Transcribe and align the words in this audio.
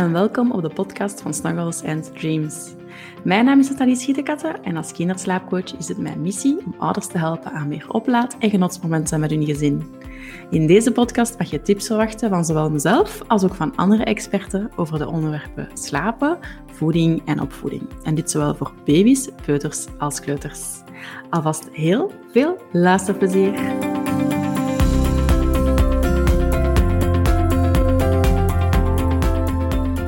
en 0.00 0.12
welkom 0.12 0.52
op 0.52 0.62
de 0.62 0.68
podcast 0.68 1.20
van 1.20 1.34
Snuggles 1.34 1.84
and 1.84 2.18
Dreams. 2.18 2.74
Mijn 3.24 3.44
naam 3.44 3.58
is 3.58 3.68
Nathalie 3.68 3.96
Schietekatten 3.96 4.64
en 4.64 4.76
als 4.76 4.92
kinderslaapcoach 4.92 5.76
is 5.78 5.88
het 5.88 5.98
mijn 5.98 6.22
missie 6.22 6.58
om 6.64 6.74
ouders 6.78 7.06
te 7.06 7.18
helpen 7.18 7.52
aan 7.52 7.68
meer 7.68 7.84
oplaad- 7.88 8.36
en 8.38 8.50
genotsmomenten 8.50 9.20
met 9.20 9.30
hun 9.30 9.44
gezin. 9.44 9.84
In 10.50 10.66
deze 10.66 10.92
podcast 10.92 11.38
mag 11.38 11.50
je 11.50 11.62
tips 11.62 11.86
verwachten 11.86 12.28
van 12.28 12.44
zowel 12.44 12.70
mezelf 12.70 13.22
als 13.26 13.44
ook 13.44 13.54
van 13.54 13.76
andere 13.76 14.04
experten 14.04 14.70
over 14.76 14.98
de 14.98 15.08
onderwerpen 15.08 15.68
slapen, 15.74 16.38
voeding 16.66 17.22
en 17.24 17.40
opvoeding. 17.40 17.82
En 18.02 18.14
dit 18.14 18.30
zowel 18.30 18.54
voor 18.54 18.72
baby's, 18.84 19.28
peuters 19.44 19.86
als 19.98 20.20
kleuters. 20.20 20.82
Alvast 21.30 21.68
heel 21.72 22.12
veel 22.32 22.56
luisterplezier! 22.72 23.89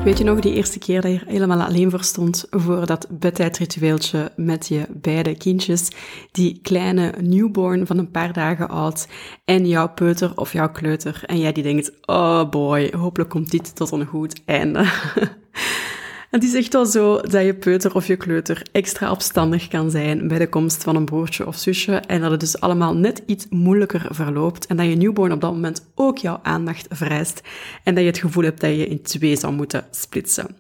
Weet 0.04 0.18
je 0.18 0.24
nog 0.24 0.40
die 0.40 0.54
eerste 0.54 0.78
keer 0.78 1.00
dat 1.00 1.12
je 1.12 1.18
er 1.18 1.26
helemaal 1.26 1.62
alleen 1.62 1.90
voor 1.90 2.02
stond 2.04 2.46
voor 2.50 2.86
dat 2.86 3.06
bedtijdritueeltje 3.10 4.32
met 4.36 4.68
je 4.68 4.86
beide 4.90 5.36
kindjes, 5.36 5.88
die 6.32 6.60
kleine 6.62 7.14
newborn 7.20 7.86
van 7.86 7.98
een 7.98 8.10
paar 8.10 8.32
dagen 8.32 8.68
oud 8.68 9.08
en 9.44 9.68
jouw 9.68 9.88
peuter 9.88 10.32
of 10.36 10.52
jouw 10.52 10.70
kleuter 10.70 11.22
en 11.26 11.38
jij 11.38 11.52
die 11.52 11.62
denkt, 11.62 11.92
oh 12.06 12.48
boy, 12.50 12.92
hopelijk 12.96 13.30
komt 13.30 13.50
dit 13.50 13.76
tot 13.76 13.90
een 13.90 14.06
goed 14.06 14.42
einde. 14.44 14.84
Het 16.32 16.44
is 16.44 16.54
echt 16.54 16.72
wel 16.72 16.86
zo 16.86 17.20
dat 17.20 17.44
je 17.44 17.54
peuter 17.54 17.94
of 17.94 18.06
je 18.06 18.16
kleuter 18.16 18.62
extra 18.72 19.10
opstandig 19.10 19.68
kan 19.68 19.90
zijn 19.90 20.28
bij 20.28 20.38
de 20.38 20.48
komst 20.48 20.82
van 20.82 20.96
een 20.96 21.04
broertje 21.04 21.46
of 21.46 21.56
zusje 21.56 21.94
en 21.94 22.20
dat 22.20 22.30
het 22.30 22.40
dus 22.40 22.60
allemaal 22.60 22.94
net 22.94 23.22
iets 23.26 23.46
moeilijker 23.50 24.06
verloopt 24.10 24.66
en 24.66 24.76
dat 24.76 24.86
je 24.86 24.94
newborn 24.94 25.32
op 25.32 25.40
dat 25.40 25.52
moment 25.52 25.90
ook 25.94 26.18
jouw 26.18 26.40
aandacht 26.42 26.86
vereist 26.90 27.40
en 27.84 27.94
dat 27.94 28.02
je 28.04 28.10
het 28.10 28.18
gevoel 28.18 28.44
hebt 28.44 28.60
dat 28.60 28.70
je 28.70 28.86
in 28.86 29.02
twee 29.02 29.36
zou 29.36 29.52
moeten 29.52 29.84
splitsen. 29.90 30.56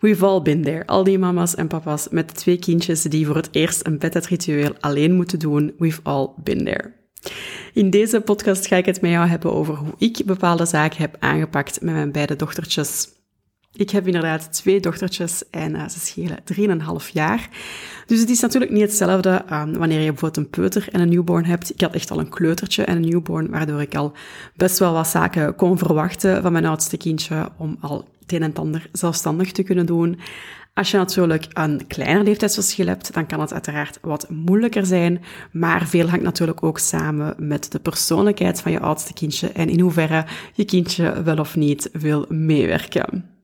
We've 0.00 0.26
all 0.26 0.42
been 0.42 0.62
there. 0.62 0.86
Al 0.86 1.04
die 1.04 1.18
mama's 1.18 1.54
en 1.54 1.66
papa's 1.66 2.08
met 2.10 2.34
twee 2.34 2.58
kindjes 2.58 3.02
die 3.02 3.26
voor 3.26 3.36
het 3.36 3.48
eerst 3.52 3.86
een 3.86 3.98
bedtijdritueel 3.98 4.74
alleen 4.80 5.14
moeten 5.14 5.38
doen. 5.38 5.74
We've 5.78 6.00
all 6.02 6.28
been 6.36 6.64
there. 6.64 6.92
In 7.72 7.90
deze 7.90 8.20
podcast 8.20 8.66
ga 8.66 8.76
ik 8.76 8.86
het 8.86 9.00
met 9.00 9.10
jou 9.10 9.28
hebben 9.28 9.52
over 9.52 9.74
hoe 9.74 9.94
ik 9.98 10.22
bepaalde 10.24 10.66
zaken 10.66 11.00
heb 11.00 11.16
aangepakt 11.18 11.80
met 11.80 11.94
mijn 11.94 12.12
beide 12.12 12.36
dochtertjes. 12.36 13.16
Ik 13.72 13.90
heb 13.90 14.06
inderdaad 14.06 14.52
twee 14.52 14.80
dochtertjes 14.80 15.50
en 15.50 15.74
uh, 15.74 15.88
ze 15.88 15.98
schelen 15.98 16.38
3,5 17.02 17.12
jaar. 17.12 17.48
Dus 18.06 18.20
het 18.20 18.30
is 18.30 18.40
natuurlijk 18.40 18.72
niet 18.72 18.82
hetzelfde 18.82 19.44
um, 19.52 19.78
wanneer 19.78 20.00
je 20.00 20.10
bijvoorbeeld 20.10 20.36
een 20.36 20.50
peuter 20.50 20.88
en 20.92 21.00
een 21.00 21.08
newborn 21.08 21.44
hebt. 21.44 21.70
Ik 21.70 21.80
had 21.80 21.94
echt 21.94 22.10
al 22.10 22.18
een 22.18 22.28
kleutertje 22.28 22.84
en 22.84 22.96
een 22.96 23.08
newborn, 23.08 23.50
waardoor 23.50 23.80
ik 23.80 23.94
al 23.94 24.12
best 24.56 24.78
wel 24.78 24.92
wat 24.92 25.08
zaken 25.08 25.54
kon 25.54 25.78
verwachten 25.78 26.42
van 26.42 26.52
mijn 26.52 26.66
oudste 26.66 26.96
kindje 26.96 27.48
om 27.56 27.76
al 27.80 28.08
het 28.20 28.32
een 28.32 28.42
en 28.42 28.54
ander 28.54 28.88
zelfstandig 28.92 29.52
te 29.52 29.62
kunnen 29.62 29.86
doen. 29.86 30.18
Als 30.74 30.90
je 30.90 30.96
natuurlijk 30.96 31.46
een 31.52 31.86
kleiner 31.86 32.24
leeftijdsverschil 32.24 32.86
hebt, 32.86 33.14
dan 33.14 33.26
kan 33.26 33.40
het 33.40 33.52
uiteraard 33.52 33.98
wat 34.02 34.30
moeilijker 34.30 34.86
zijn. 34.86 35.22
Maar 35.52 35.86
veel 35.86 36.08
hangt 36.08 36.24
natuurlijk 36.24 36.62
ook 36.62 36.78
samen 36.78 37.34
met 37.38 37.72
de 37.72 37.78
persoonlijkheid 37.78 38.60
van 38.60 38.72
je 38.72 38.80
oudste 38.80 39.12
kindje 39.12 39.48
en 39.48 39.68
in 39.68 39.80
hoeverre 39.80 40.24
je 40.54 40.64
kindje 40.64 41.22
wel 41.22 41.36
of 41.36 41.56
niet 41.56 41.90
wil 41.92 42.24
meewerken. 42.28 43.37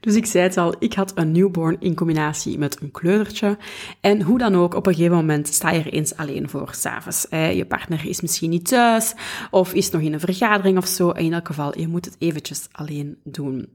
Dus 0.00 0.14
ik 0.14 0.26
zei 0.26 0.44
het 0.44 0.56
al, 0.56 0.74
ik 0.78 0.94
had 0.94 1.12
een 1.14 1.32
newborn 1.32 1.76
in 1.80 1.94
combinatie 1.94 2.58
met 2.58 2.80
een 2.80 2.90
kleutertje. 2.90 3.58
En 4.00 4.22
hoe 4.22 4.38
dan 4.38 4.56
ook, 4.56 4.74
op 4.74 4.86
een 4.86 4.94
gegeven 4.94 5.16
moment 5.16 5.48
sta 5.48 5.70
je 5.70 5.78
er 5.78 5.92
eens 5.92 6.16
alleen 6.16 6.48
voor, 6.48 6.68
s'avonds. 6.72 7.26
Je 7.30 7.64
partner 7.68 8.06
is 8.06 8.20
misschien 8.20 8.50
niet 8.50 8.68
thuis, 8.68 9.14
of 9.50 9.74
is 9.74 9.90
nog 9.90 10.02
in 10.02 10.12
een 10.12 10.20
vergadering 10.20 10.78
of 10.78 10.86
zo. 10.86 11.10
In 11.10 11.32
elk 11.32 11.46
geval, 11.46 11.78
je 11.78 11.88
moet 11.88 12.04
het 12.04 12.16
eventjes 12.18 12.68
alleen 12.72 13.16
doen. 13.24 13.68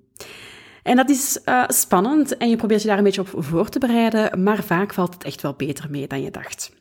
En 0.84 0.96
dat 0.96 1.10
is 1.10 1.40
uh, 1.46 1.64
spannend 1.68 2.38
en 2.38 2.50
je 2.50 2.56
probeert 2.56 2.82
je 2.82 2.88
daar 2.88 2.98
een 2.98 3.04
beetje 3.04 3.22
op 3.22 3.32
voor 3.34 3.70
te 3.70 3.80
bereiden, 3.80 4.44
maar 4.44 4.64
vaak 4.64 4.94
valt 4.94 5.14
het 5.14 5.24
echt 5.24 5.42
wel 5.42 5.54
beter 5.54 5.90
mee 5.90 6.08
dan 6.08 6.22
je 6.22 6.32
dacht. 6.32 6.72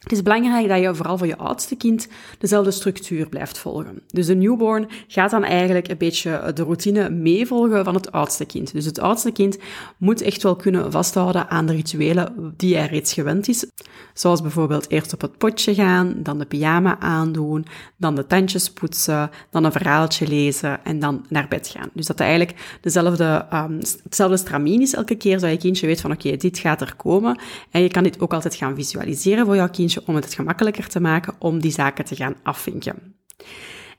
Het 0.00 0.12
is 0.12 0.22
belangrijk 0.22 0.68
dat 0.68 0.80
je 0.80 0.94
vooral 0.94 1.18
voor 1.18 1.26
je 1.26 1.36
oudste 1.36 1.76
kind 1.76 2.08
dezelfde 2.38 2.70
structuur 2.70 3.28
blijft 3.28 3.58
volgen. 3.58 4.02
Dus 4.06 4.26
de 4.26 4.34
newborn 4.34 4.88
gaat 5.06 5.30
dan 5.30 5.44
eigenlijk 5.44 5.88
een 5.88 5.96
beetje 5.96 6.50
de 6.54 6.62
routine 6.62 7.10
meevolgen 7.10 7.84
van 7.84 7.94
het 7.94 8.12
oudste 8.12 8.44
kind. 8.44 8.72
Dus 8.72 8.84
het 8.84 9.00
oudste 9.00 9.30
kind 9.30 9.58
moet 9.96 10.20
echt 10.20 10.42
wel 10.42 10.56
kunnen 10.56 10.92
vasthouden 10.92 11.48
aan 11.48 11.66
de 11.66 11.72
rituelen 11.72 12.54
die 12.56 12.76
hij 12.76 12.86
reeds 12.86 13.12
gewend 13.12 13.48
is. 13.48 13.66
Zoals 14.14 14.42
bijvoorbeeld 14.42 14.90
eerst 14.90 15.12
op 15.12 15.20
het 15.20 15.38
potje 15.38 15.74
gaan, 15.74 16.14
dan 16.16 16.38
de 16.38 16.44
pyjama 16.44 16.98
aandoen, 16.98 17.66
dan 17.96 18.14
de 18.14 18.26
tandjes 18.26 18.70
poetsen, 18.70 19.30
dan 19.50 19.64
een 19.64 19.72
verhaaltje 19.72 20.28
lezen 20.28 20.84
en 20.84 20.98
dan 20.98 21.26
naar 21.28 21.46
bed 21.48 21.68
gaan. 21.68 21.90
Dus 21.92 22.06
dat 22.06 22.18
hij 22.18 22.28
eigenlijk 22.28 22.78
dezelfde, 22.80 23.46
um, 23.52 23.78
hetzelfde 24.02 24.36
stramien 24.36 24.80
is 24.80 24.94
elke 24.94 25.14
keer, 25.14 25.38
zodat 25.38 25.54
je 25.54 25.58
kindje 25.58 25.86
weet 25.86 26.00
van 26.00 26.12
oké, 26.12 26.36
dit 26.36 26.58
gaat 26.58 26.80
er 26.80 26.96
komen. 26.96 27.40
En 27.70 27.82
je 27.82 27.88
kan 27.88 28.02
dit 28.02 28.20
ook 28.20 28.32
altijd 28.32 28.54
gaan 28.54 28.74
visualiseren 28.74 29.46
voor 29.46 29.56
jouw 29.56 29.68
kindje 29.68 29.89
om 29.98 30.14
het 30.14 30.34
gemakkelijker 30.34 30.88
te 30.88 31.00
maken 31.00 31.34
om 31.38 31.60
die 31.60 31.72
zaken 31.72 32.04
te 32.04 32.16
gaan 32.16 32.36
afvinken. 32.42 33.14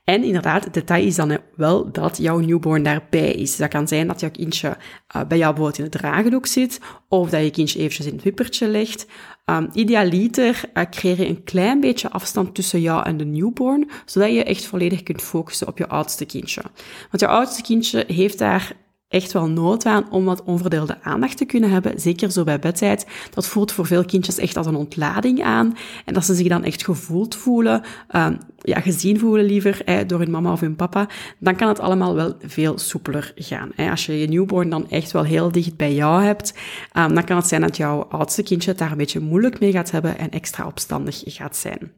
En 0.04 0.24
inderdaad, 0.24 0.64
het 0.64 0.74
detail 0.74 1.06
is 1.06 1.14
dan 1.14 1.38
wel 1.56 1.92
dat 1.92 2.16
jouw 2.16 2.38
newborn 2.38 2.82
daarbij 2.82 3.32
is. 3.32 3.56
Dat 3.56 3.68
kan 3.68 3.88
zijn 3.88 4.06
dat 4.06 4.20
jouw 4.20 4.30
kindje 4.30 4.68
uh, 4.68 5.22
bij 5.28 5.38
jou 5.38 5.54
bijvoorbeeld 5.54 5.78
in 5.78 5.84
het 5.84 5.92
dragendoek 5.92 6.46
zit, 6.46 6.80
of 7.08 7.30
dat 7.30 7.42
je 7.42 7.50
kindje 7.50 7.78
eventjes 7.78 8.06
in 8.06 8.12
het 8.14 8.22
wippertje 8.22 8.68
legt. 8.68 9.06
Um, 9.46 9.68
idealiter 9.72 10.60
uh, 10.74 10.82
creëer 10.90 11.20
je 11.20 11.28
een 11.28 11.44
klein 11.44 11.80
beetje 11.80 12.10
afstand 12.10 12.54
tussen 12.54 12.80
jou 12.80 13.04
en 13.04 13.16
de 13.16 13.24
newborn, 13.24 13.90
zodat 14.04 14.32
je 14.32 14.44
echt 14.44 14.64
volledig 14.64 15.02
kunt 15.02 15.22
focussen 15.22 15.68
op 15.68 15.78
je 15.78 15.88
oudste 15.88 16.24
kindje. 16.24 16.62
Want 17.10 17.20
je 17.20 17.26
oudste 17.26 17.62
kindje 17.62 18.04
heeft 18.06 18.38
daar 18.38 18.72
echt 19.12 19.32
wel 19.32 19.48
nood 19.48 19.86
aan 19.86 20.10
om 20.10 20.24
wat 20.24 20.42
onverdeelde 20.42 21.02
aandacht 21.02 21.36
te 21.36 21.44
kunnen 21.44 21.70
hebben. 21.70 22.00
Zeker 22.00 22.30
zo 22.30 22.44
bij 22.44 22.58
bedtijd. 22.58 23.06
Dat 23.30 23.46
voelt 23.46 23.72
voor 23.72 23.86
veel 23.86 24.04
kindjes 24.04 24.38
echt 24.38 24.56
als 24.56 24.66
een 24.66 24.74
ontlading 24.74 25.42
aan. 25.42 25.76
En 26.04 26.14
dat 26.14 26.24
ze 26.24 26.34
zich 26.34 26.48
dan 26.48 26.64
echt 26.64 26.84
gevoeld 26.84 27.34
voelen, 27.34 27.82
uh, 28.10 28.26
ja, 28.58 28.80
gezien 28.80 29.18
voelen 29.18 29.44
liever 29.44 30.06
door 30.06 30.18
hun 30.18 30.30
mama 30.30 30.52
of 30.52 30.60
hun 30.60 30.76
papa. 30.76 31.08
Dan 31.38 31.56
kan 31.56 31.68
het 31.68 31.80
allemaal 31.80 32.14
wel 32.14 32.36
veel 32.42 32.78
soepeler 32.78 33.32
gaan. 33.36 33.70
Als 33.90 34.06
je 34.06 34.18
je 34.18 34.28
newborn 34.28 34.68
dan 34.68 34.90
echt 34.90 35.12
wel 35.12 35.24
heel 35.24 35.52
dicht 35.52 35.76
bij 35.76 35.94
jou 35.94 36.22
hebt, 36.22 36.54
um, 36.98 37.14
dan 37.14 37.24
kan 37.24 37.36
het 37.36 37.46
zijn 37.46 37.60
dat 37.60 37.76
jouw 37.76 38.02
oudste 38.02 38.42
kindje 38.42 38.70
het 38.70 38.78
daar 38.78 38.90
een 38.90 38.96
beetje 38.96 39.20
moeilijk 39.20 39.60
mee 39.60 39.72
gaat 39.72 39.90
hebben 39.90 40.18
en 40.18 40.30
extra 40.30 40.66
opstandig 40.66 41.22
gaat 41.24 41.56
zijn. 41.56 41.92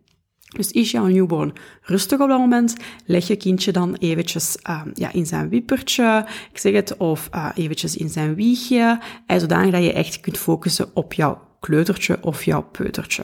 Dus 0.56 0.70
is 0.70 0.90
jouw 0.90 1.06
newborn 1.06 1.52
rustig 1.82 2.20
op 2.20 2.28
dat 2.28 2.38
moment, 2.38 2.76
leg 3.04 3.26
je 3.26 3.36
kindje 3.36 3.72
dan 3.72 3.94
eventjes 3.94 4.56
uh, 4.68 4.82
ja, 4.94 5.12
in 5.12 5.26
zijn 5.26 5.48
wippertje, 5.48 6.26
ik 6.52 6.58
zeg 6.58 6.72
het, 6.72 6.96
of 6.96 7.28
uh, 7.34 7.48
eventjes 7.54 7.96
in 7.96 8.08
zijn 8.08 8.34
wiegje, 8.34 9.00
en 9.26 9.40
zodanig 9.40 9.72
dat 9.72 9.82
je 9.82 9.92
echt 9.92 10.20
kunt 10.20 10.38
focussen 10.38 10.90
op 10.94 11.12
jouw 11.12 11.40
kleutertje 11.60 12.18
of 12.20 12.44
jouw 12.44 12.62
peutertje. 12.62 13.22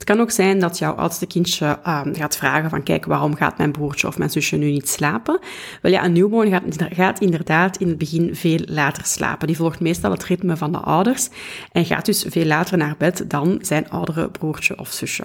Het 0.00 0.08
kan 0.08 0.20
ook 0.20 0.30
zijn 0.30 0.58
dat 0.58 0.78
jouw 0.78 0.94
oudste 0.94 1.26
kindje 1.26 1.78
uh, 1.86 2.00
gaat 2.12 2.36
vragen 2.36 2.70
van 2.70 2.82
kijk, 2.82 3.04
waarom 3.04 3.34
gaat 3.34 3.58
mijn 3.58 3.72
broertje 3.72 4.06
of 4.06 4.18
mijn 4.18 4.30
zusje 4.30 4.56
nu 4.56 4.70
niet 4.70 4.88
slapen? 4.88 5.38
Wel 5.82 5.92
ja, 5.92 6.04
een 6.04 6.12
newborn 6.12 6.62
gaat 6.94 7.20
inderdaad 7.20 7.76
in 7.76 7.88
het 7.88 7.98
begin 7.98 8.34
veel 8.34 8.60
later 8.64 9.04
slapen. 9.04 9.46
Die 9.46 9.56
volgt 9.56 9.80
meestal 9.80 10.10
het 10.10 10.24
ritme 10.24 10.56
van 10.56 10.72
de 10.72 10.78
ouders 10.78 11.28
en 11.72 11.84
gaat 11.84 12.04
dus 12.04 12.24
veel 12.28 12.44
later 12.44 12.78
naar 12.78 12.94
bed 12.98 13.24
dan 13.30 13.58
zijn 13.62 13.90
oudere 13.90 14.30
broertje 14.30 14.78
of 14.78 14.92
zusje. 14.92 15.24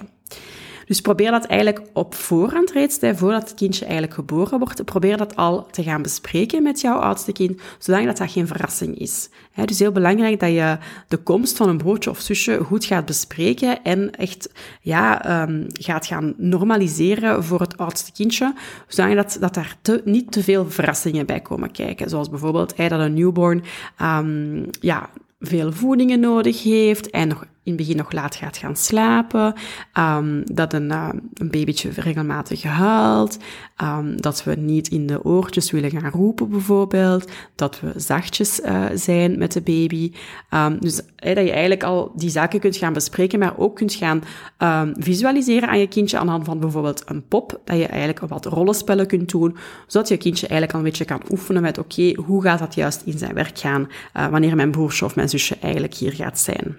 Dus 0.86 1.00
probeer 1.00 1.30
dat 1.30 1.44
eigenlijk 1.44 1.86
op 1.92 2.14
voorhand 2.14 2.70
reeds, 2.70 2.98
voordat 3.00 3.42
het 3.42 3.54
kindje 3.54 3.84
eigenlijk 3.84 4.14
geboren 4.14 4.58
wordt, 4.58 4.84
probeer 4.84 5.16
dat 5.16 5.36
al 5.36 5.66
te 5.70 5.82
gaan 5.82 6.02
bespreken 6.02 6.62
met 6.62 6.80
jouw 6.80 6.98
oudste 6.98 7.32
kind, 7.32 7.60
zodat 7.78 8.16
dat 8.16 8.30
geen 8.30 8.46
verrassing 8.46 8.98
is. 8.98 9.28
Dus 9.64 9.78
heel 9.78 9.92
belangrijk 9.92 10.40
dat 10.40 10.50
je 10.50 10.78
de 11.08 11.16
komst 11.16 11.56
van 11.56 11.68
een 11.68 11.76
broertje 11.76 12.10
of 12.10 12.20
zusje 12.20 12.64
goed 12.64 12.84
gaat 12.84 13.04
bespreken 13.04 13.82
en 13.82 14.10
echt 14.10 14.52
ja, 14.80 15.42
um, 15.42 15.66
gaat 15.72 16.06
gaan 16.06 16.34
normaliseren 16.36 17.44
voor 17.44 17.60
het 17.60 17.78
oudste 17.78 18.12
kindje, 18.12 18.54
zodat 18.88 19.14
dat, 19.14 19.36
dat 19.40 19.54
daar 19.54 19.76
niet 20.04 20.32
te 20.32 20.42
veel 20.42 20.70
verrassingen 20.70 21.26
bij 21.26 21.40
komen 21.40 21.70
kijken. 21.70 22.10
Zoals 22.10 22.30
bijvoorbeeld 22.30 22.76
dat 22.76 22.90
een 22.90 23.14
newborn 23.14 23.62
um, 24.02 24.66
ja, 24.80 25.10
veel 25.40 25.72
voedingen 25.72 26.20
nodig 26.20 26.62
heeft 26.62 27.10
en 27.10 27.28
nog 27.28 27.44
in 27.66 27.76
begin 27.76 27.96
nog 27.96 28.12
laat 28.12 28.34
gaat 28.34 28.56
gaan 28.56 28.76
slapen, 28.76 29.54
um, 29.98 30.42
dat 30.44 30.72
een, 30.72 30.90
uh, 30.92 31.08
een 31.34 31.50
babytje 31.50 31.90
regelmatig 31.96 32.62
huilt, 32.62 33.38
um, 33.82 34.20
dat 34.20 34.44
we 34.44 34.54
niet 34.54 34.88
in 34.88 35.06
de 35.06 35.24
oortjes 35.24 35.70
willen 35.70 35.90
gaan 35.90 36.10
roepen 36.10 36.48
bijvoorbeeld, 36.48 37.30
dat 37.54 37.80
we 37.80 37.92
zachtjes 37.96 38.60
uh, 38.60 38.84
zijn 38.94 39.38
met 39.38 39.52
de 39.52 39.60
baby. 39.60 40.12
Um, 40.50 40.80
dus 40.80 41.00
hey, 41.16 41.34
dat 41.34 41.44
je 41.44 41.50
eigenlijk 41.50 41.82
al 41.82 42.12
die 42.14 42.30
zaken 42.30 42.60
kunt 42.60 42.76
gaan 42.76 42.92
bespreken, 42.92 43.38
maar 43.38 43.58
ook 43.58 43.76
kunt 43.76 43.94
gaan 43.94 44.22
visualiseren 44.98 45.68
aan 45.68 45.78
je 45.78 45.88
kindje 45.88 46.18
aan 46.18 46.26
de 46.26 46.32
hand 46.32 46.44
van 46.44 46.60
bijvoorbeeld 46.60 47.02
een 47.06 47.26
pop, 47.28 47.60
dat 47.64 47.76
je 47.76 47.86
eigenlijk 47.86 48.20
wat 48.20 48.46
rollenspellen 48.46 49.06
kunt 49.06 49.30
doen, 49.30 49.56
zodat 49.86 50.08
je 50.08 50.16
kindje 50.16 50.46
eigenlijk 50.46 50.72
al 50.72 50.78
een 50.78 50.90
beetje 50.90 51.04
kan 51.04 51.22
oefenen 51.30 51.62
met 51.62 51.78
oké, 51.78 52.12
hoe 52.14 52.42
gaat 52.42 52.58
dat 52.58 52.74
juist 52.74 53.02
in 53.04 53.18
zijn 53.18 53.34
werk 53.34 53.58
gaan 53.58 53.88
uh, 54.16 54.26
wanneer 54.26 54.56
mijn 54.56 54.70
broertje 54.70 55.04
of 55.04 55.16
mijn 55.16 55.28
zusje 55.28 55.56
eigenlijk 55.60 55.94
hier 55.94 56.12
gaat 56.12 56.38
zijn. 56.38 56.76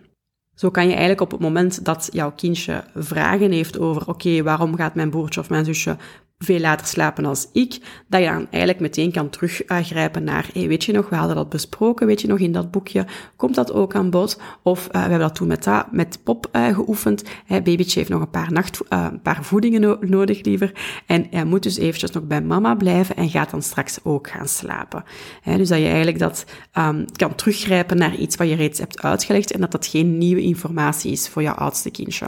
Zo 0.58 0.70
kan 0.72 0.84
je 0.84 0.90
eigenlijk 0.90 1.22
op 1.22 1.32
het 1.32 1.40
moment 1.40 1.86
dat 1.86 2.10
jouw 2.12 2.32
kindje 2.32 2.84
vragen 2.96 3.52
heeft 3.52 3.80
over, 3.80 4.08
oké, 4.08 4.44
waarom 4.44 4.76
gaat 4.76 4.96
mijn 4.96 5.10
broertje 5.10 5.40
of 5.40 5.50
mijn 5.50 5.66
zusje 5.66 5.98
veel 6.40 6.60
later 6.60 6.88
slapen 6.88 7.26
als 7.26 7.50
ik, 7.54 7.78
dat 8.08 8.22
je 8.22 8.28
dan 8.28 8.48
eigenlijk 8.50 8.80
meteen 8.80 9.12
kan 9.12 9.30
teruggrijpen 9.30 10.24
naar, 10.24 10.50
hey, 10.54 10.68
weet 10.68 10.84
je 10.84 10.92
nog, 10.94 11.10
we 11.10 11.16
hadden 11.16 11.36
dat 11.36 11.50
besproken, 11.50 12.08
weet 12.08 12.22
je 12.22 12.28
nog, 12.28 12.40
in 12.40 12.52
dat 12.52 12.72
boekje, 12.72 13.06
komt 13.36 13.56
dat 13.56 13.74
ook 13.74 13.96
aan 13.96 14.10
bod? 14.10 14.42
Of 14.62 14.86
uh, 14.86 14.92
we 14.92 15.00
hebben 15.00 15.20
dat 15.20 15.36
toen 15.36 15.48
met, 15.48 15.64
dat, 15.64 15.92
met 15.92 16.20
pop 16.24 16.50
uh, 16.52 16.68
geoefend, 16.68 17.24
hey, 17.46 17.64
babytje 17.64 18.00
heeft 18.00 18.12
nog 18.12 18.22
een 18.22 18.30
paar, 18.30 18.52
nacht, 18.52 18.82
uh, 18.90 19.08
een 19.12 19.22
paar 19.22 19.44
voedingen 19.44 19.82
no 19.82 19.98
nodig 20.02 20.44
liever, 20.44 20.72
en 21.06 21.28
hij 21.30 21.46
moet 21.46 21.64
dus 21.64 21.78
eventjes 21.78 22.12
nog 22.12 22.24
bij 22.24 22.42
mama 22.42 22.76
blijven 22.76 23.16
en 23.16 23.30
gaat 23.30 23.50
dan 23.50 23.62
straks 23.62 24.00
ook 24.04 24.30
gaan 24.30 24.48
slapen. 24.48 25.04
Dus 25.44 25.70
dat 25.70 25.80
je 25.80 25.86
eigenlijk 25.86 26.20
dat 26.20 26.46
um, 26.78 27.06
kan 27.16 27.36
teruggrijpen 27.36 27.98
naar 27.98 28.16
iets 28.16 28.36
wat 28.36 28.50
je 28.50 28.56
reeds 28.56 28.80
hebt 28.80 29.02
uitgelegd 29.02 29.52
en 29.52 29.62
dat 29.62 29.72
dat 29.72 29.88
geen 29.88 30.18
nieuwe 30.18 30.42
informatie 30.42 31.12
is 31.12 31.30
voor 31.30 31.42
jouw 31.42 31.54
oudste 31.54 31.92
kindje. 31.92 32.28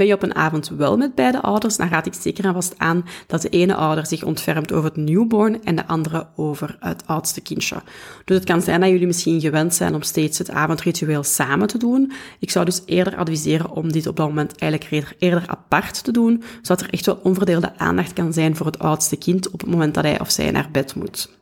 Ben 0.00 0.08
je 0.08 0.14
op 0.14 0.22
een 0.22 0.34
avond 0.34 0.68
wel 0.68 0.96
met 0.96 1.14
beide 1.14 1.40
ouders, 1.40 1.76
dan 1.76 1.88
raad 1.88 2.06
ik 2.06 2.14
zeker 2.14 2.44
en 2.44 2.52
vast 2.52 2.74
aan 2.76 3.04
dat 3.26 3.42
de 3.42 3.48
ene 3.48 3.74
ouder 3.74 4.06
zich 4.06 4.22
ontfermt 4.22 4.72
over 4.72 4.84
het 4.84 4.96
newborn 4.96 5.64
en 5.64 5.76
de 5.76 5.86
andere 5.86 6.26
over 6.36 6.76
het 6.78 7.06
oudste 7.06 7.40
kindje. 7.40 7.82
Dus 8.24 8.36
het 8.36 8.44
kan 8.44 8.62
zijn 8.62 8.80
dat 8.80 8.88
jullie 8.88 9.06
misschien 9.06 9.40
gewend 9.40 9.74
zijn 9.74 9.94
om 9.94 10.02
steeds 10.02 10.38
het 10.38 10.50
avondritueel 10.50 11.22
samen 11.22 11.66
te 11.66 11.78
doen. 11.78 12.12
Ik 12.38 12.50
zou 12.50 12.64
dus 12.64 12.82
eerder 12.86 13.16
adviseren 13.16 13.70
om 13.70 13.92
dit 13.92 14.06
op 14.06 14.16
dat 14.16 14.28
moment 14.28 14.56
eigenlijk 14.58 15.14
eerder 15.18 15.44
apart 15.46 16.04
te 16.04 16.12
doen, 16.12 16.42
zodat 16.62 16.80
er 16.80 16.92
echt 16.92 17.06
wel 17.06 17.20
onverdeelde 17.22 17.78
aandacht 17.78 18.12
kan 18.12 18.32
zijn 18.32 18.56
voor 18.56 18.66
het 18.66 18.78
oudste 18.78 19.16
kind 19.16 19.50
op 19.50 19.60
het 19.60 19.70
moment 19.70 19.94
dat 19.94 20.04
hij 20.04 20.20
of 20.20 20.30
zij 20.30 20.50
naar 20.50 20.68
bed 20.72 20.94
moet. 20.94 21.39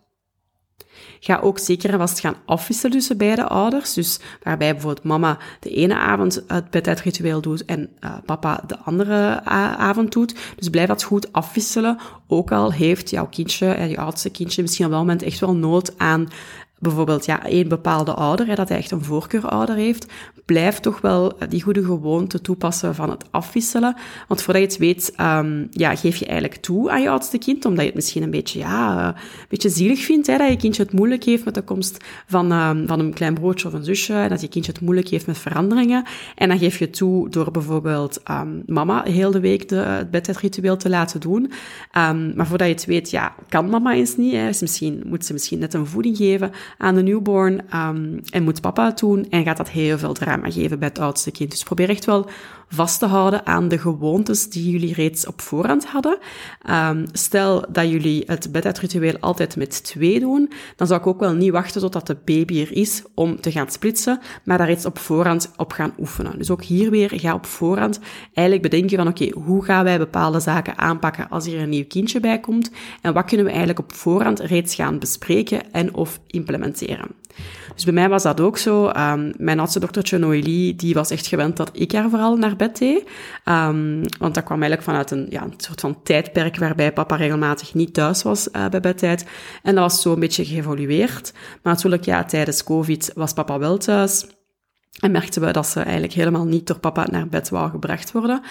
Ga 1.20 1.38
ook 1.38 1.58
zeker 1.58 1.90
en 1.90 1.98
vast 1.98 2.20
gaan 2.20 2.36
afwisselen 2.44 2.92
tussen 2.92 3.16
beide 3.16 3.44
ouders. 3.44 3.94
Dus 3.94 4.20
waarbij 4.42 4.72
bijvoorbeeld 4.72 5.06
mama 5.06 5.38
de 5.60 5.70
ene 5.70 5.94
avond 5.94 6.42
het 6.46 6.70
bedtijdritueel 6.70 7.40
doet 7.40 7.64
en 7.64 7.88
uh, 8.00 8.12
papa 8.24 8.62
de 8.66 8.78
andere 8.78 9.44
avond 9.78 10.12
doet. 10.12 10.34
Dus 10.56 10.68
blijf 10.68 10.88
dat 10.88 11.02
goed 11.02 11.32
afwisselen. 11.32 11.98
Ook 12.26 12.52
al 12.52 12.72
heeft 12.72 13.10
jouw 13.10 13.26
kindje, 13.26 13.76
uh, 13.78 13.90
je 13.90 13.98
oudste 13.98 14.30
kindje, 14.30 14.62
misschien 14.62 14.84
op 14.84 14.90
dat 14.90 15.00
moment 15.00 15.22
echt 15.22 15.40
wel 15.40 15.54
nood 15.54 15.98
aan 15.98 16.28
bijvoorbeeld 16.78 17.24
ja, 17.24 17.46
één 17.46 17.68
bepaalde 17.68 18.14
ouder, 18.14 18.46
hè, 18.46 18.54
dat 18.54 18.68
hij 18.68 18.78
echt 18.78 18.90
een 18.90 19.04
voorkeurouder 19.04 19.76
heeft, 19.76 20.06
blijf 20.44 20.80
toch 20.80 21.00
wel 21.00 21.38
die 21.48 21.62
goede 21.62 21.84
gewoonte 21.84 22.40
toepassen 22.40 22.94
van 22.94 23.10
het 23.10 23.24
afwisselen. 23.30 23.96
Want 24.28 24.42
voordat 24.42 24.62
je 24.62 24.68
het 24.68 24.78
weet, 24.78 25.12
um, 25.20 25.68
ja, 25.70 25.96
geef 25.96 26.16
je 26.16 26.26
eigenlijk 26.26 26.60
toe 26.60 26.90
aan 26.90 27.02
je 27.02 27.10
oudste 27.10 27.38
kind, 27.38 27.64
omdat 27.64 27.80
je 27.80 27.86
het 27.86 27.94
misschien 27.94 28.22
een 28.22 28.30
beetje, 28.30 28.58
ja, 28.58 29.08
een 29.08 29.46
beetje 29.48 29.68
zielig 29.68 30.00
vindt, 30.00 30.26
hè, 30.26 30.36
dat 30.36 30.48
je 30.48 30.56
kindje 30.56 30.82
het 30.82 30.92
moeilijk 30.92 31.24
heeft 31.24 31.44
met 31.44 31.54
de 31.54 31.62
komst 31.62 32.04
van, 32.26 32.52
um, 32.52 32.86
van 32.86 33.00
een 33.00 33.12
klein 33.12 33.34
broodje 33.34 33.66
of 33.66 33.72
een 33.72 33.84
zusje, 33.84 34.14
en 34.14 34.28
dat 34.28 34.40
je 34.40 34.48
kindje 34.48 34.72
het 34.72 34.80
moeilijk 34.80 35.08
heeft 35.08 35.26
met 35.26 35.38
veranderingen. 35.38 36.04
En 36.34 36.48
dan 36.48 36.58
geef 36.58 36.78
je 36.78 36.90
toe 36.90 37.28
door 37.28 37.50
bijvoorbeeld 37.50 38.20
um, 38.30 38.62
mama 38.66 39.02
heel 39.02 39.30
de 39.30 39.40
week 39.40 39.68
de, 39.68 39.76
het 39.76 40.10
bedtijdritueel 40.10 40.76
te 40.76 40.88
laten 40.88 41.20
doen. 41.20 41.50
maar 42.34 42.46
voordat 42.46 42.66
je 42.66 42.74
het 42.74 42.84
weet, 42.84 43.10
ja, 43.10 43.34
kan 43.48 43.70
mama 43.70 43.92
eens 43.92 44.16
niet. 44.16 44.32
Hè, 44.32 44.46
misschien, 44.46 45.02
moet 45.06 45.24
ze 45.24 45.32
misschien 45.32 45.58
net 45.58 45.74
een 45.74 45.86
voeding 45.86 46.16
geven 46.16 46.50
aan 46.78 46.94
de 46.94 47.02
newborn 47.02 47.60
um, 47.74 48.20
en 48.30 48.42
moet 48.42 48.60
papa 48.60 48.84
het 48.84 48.98
doen 48.98 49.26
en 49.30 49.44
gaat 49.44 49.56
dat 49.56 49.70
heel 49.70 49.98
veel 49.98 50.12
drama 50.12 50.50
geven 50.50 50.78
bij 50.78 50.88
het 50.88 50.98
oudste 50.98 51.30
kind. 51.30 51.50
Dus 51.50 51.62
probeer 51.62 51.88
echt 51.88 52.04
wel 52.04 52.28
vast 52.68 52.98
te 52.98 53.06
houden 53.06 53.46
aan 53.46 53.68
de 53.68 53.78
gewoontes 53.78 54.50
die 54.50 54.70
jullie 54.70 54.94
reeds 54.94 55.26
op 55.26 55.40
voorhand 55.40 55.86
hadden. 55.86 56.18
Um, 56.70 57.04
stel 57.12 57.64
dat 57.68 57.88
jullie 57.90 58.22
het 58.26 58.52
bedtijdritueel 58.52 59.16
altijd 59.20 59.56
met 59.56 59.84
twee 59.84 60.20
doen, 60.20 60.50
dan 60.76 60.86
zou 60.86 61.00
ik 61.00 61.06
ook 61.06 61.20
wel 61.20 61.32
niet 61.32 61.50
wachten 61.50 61.80
totdat 61.80 62.06
de 62.06 62.16
baby 62.24 62.60
er 62.60 62.72
is 62.72 63.02
om 63.14 63.40
te 63.40 63.52
gaan 63.52 63.70
splitsen, 63.70 64.20
maar 64.44 64.58
daar 64.58 64.66
reeds 64.66 64.86
op 64.86 64.98
voorhand 64.98 65.50
op 65.56 65.72
gaan 65.72 65.92
oefenen. 65.98 66.38
Dus 66.38 66.50
ook 66.50 66.62
hier 66.62 66.90
weer, 66.90 67.10
ga 67.14 67.34
op 67.34 67.46
voorhand 67.46 68.00
eigenlijk 68.32 68.70
bedenken 68.70 68.96
van 68.96 69.08
oké, 69.08 69.30
hoe 69.40 69.64
gaan 69.64 69.84
wij 69.84 69.98
bepaalde 69.98 70.40
zaken 70.40 70.78
aanpakken 70.78 71.28
als 71.28 71.46
er 71.46 71.60
een 71.60 71.68
nieuw 71.68 71.86
kindje 71.86 72.20
bij 72.20 72.40
komt 72.40 72.70
en 73.00 73.12
wat 73.12 73.24
kunnen 73.24 73.46
we 73.46 73.52
eigenlijk 73.52 73.80
op 73.80 73.92
voorhand 73.92 74.40
reeds 74.40 74.74
gaan 74.74 74.98
bespreken 74.98 75.72
en 75.72 75.94
of 75.94 76.20
implementeren. 76.26 76.57
Dus 77.74 77.84
bij 77.84 77.94
mij 77.94 78.08
was 78.08 78.22
dat 78.22 78.40
ook 78.40 78.58
zo. 78.58 78.88
Um, 78.88 79.32
mijn 79.36 79.58
oudste 79.58 79.80
dochtertje 79.80 80.18
Noélie, 80.18 80.76
die 80.76 80.94
was 80.94 81.10
echt 81.10 81.26
gewend 81.26 81.56
dat 81.56 81.70
ik 81.72 81.92
haar 81.92 82.10
vooral 82.10 82.36
naar 82.36 82.56
bed 82.56 82.78
deed. 82.78 83.02
Um, 83.44 84.02
want 84.18 84.34
dat 84.34 84.44
kwam 84.44 84.62
eigenlijk 84.62 84.82
vanuit 84.82 85.10
een, 85.10 85.26
ja, 85.30 85.42
een 85.42 85.54
soort 85.56 85.80
van 85.80 86.02
tijdperk 86.02 86.56
waarbij 86.56 86.92
papa 86.92 87.16
regelmatig 87.16 87.74
niet 87.74 87.94
thuis 87.94 88.22
was 88.22 88.48
uh, 88.52 88.68
bij 88.68 88.80
bedtijd. 88.80 89.26
En 89.62 89.74
dat 89.74 89.90
was 89.90 90.02
zo 90.02 90.12
een 90.12 90.20
beetje 90.20 90.44
geëvolueerd. 90.44 91.32
Maar 91.62 91.72
natuurlijk, 91.74 92.04
ja, 92.04 92.24
tijdens 92.24 92.64
COVID 92.64 93.10
was 93.14 93.32
papa 93.32 93.58
wel 93.58 93.78
thuis. 93.78 94.26
En 94.98 95.10
merkten 95.10 95.42
we 95.42 95.52
dat 95.52 95.66
ze 95.66 95.80
eigenlijk 95.80 96.12
helemaal 96.12 96.44
niet 96.44 96.66
door 96.66 96.78
papa 96.78 97.06
naar 97.10 97.28
bed 97.28 97.48
wou 97.48 97.70
gebracht 97.70 98.12
worden. 98.12 98.42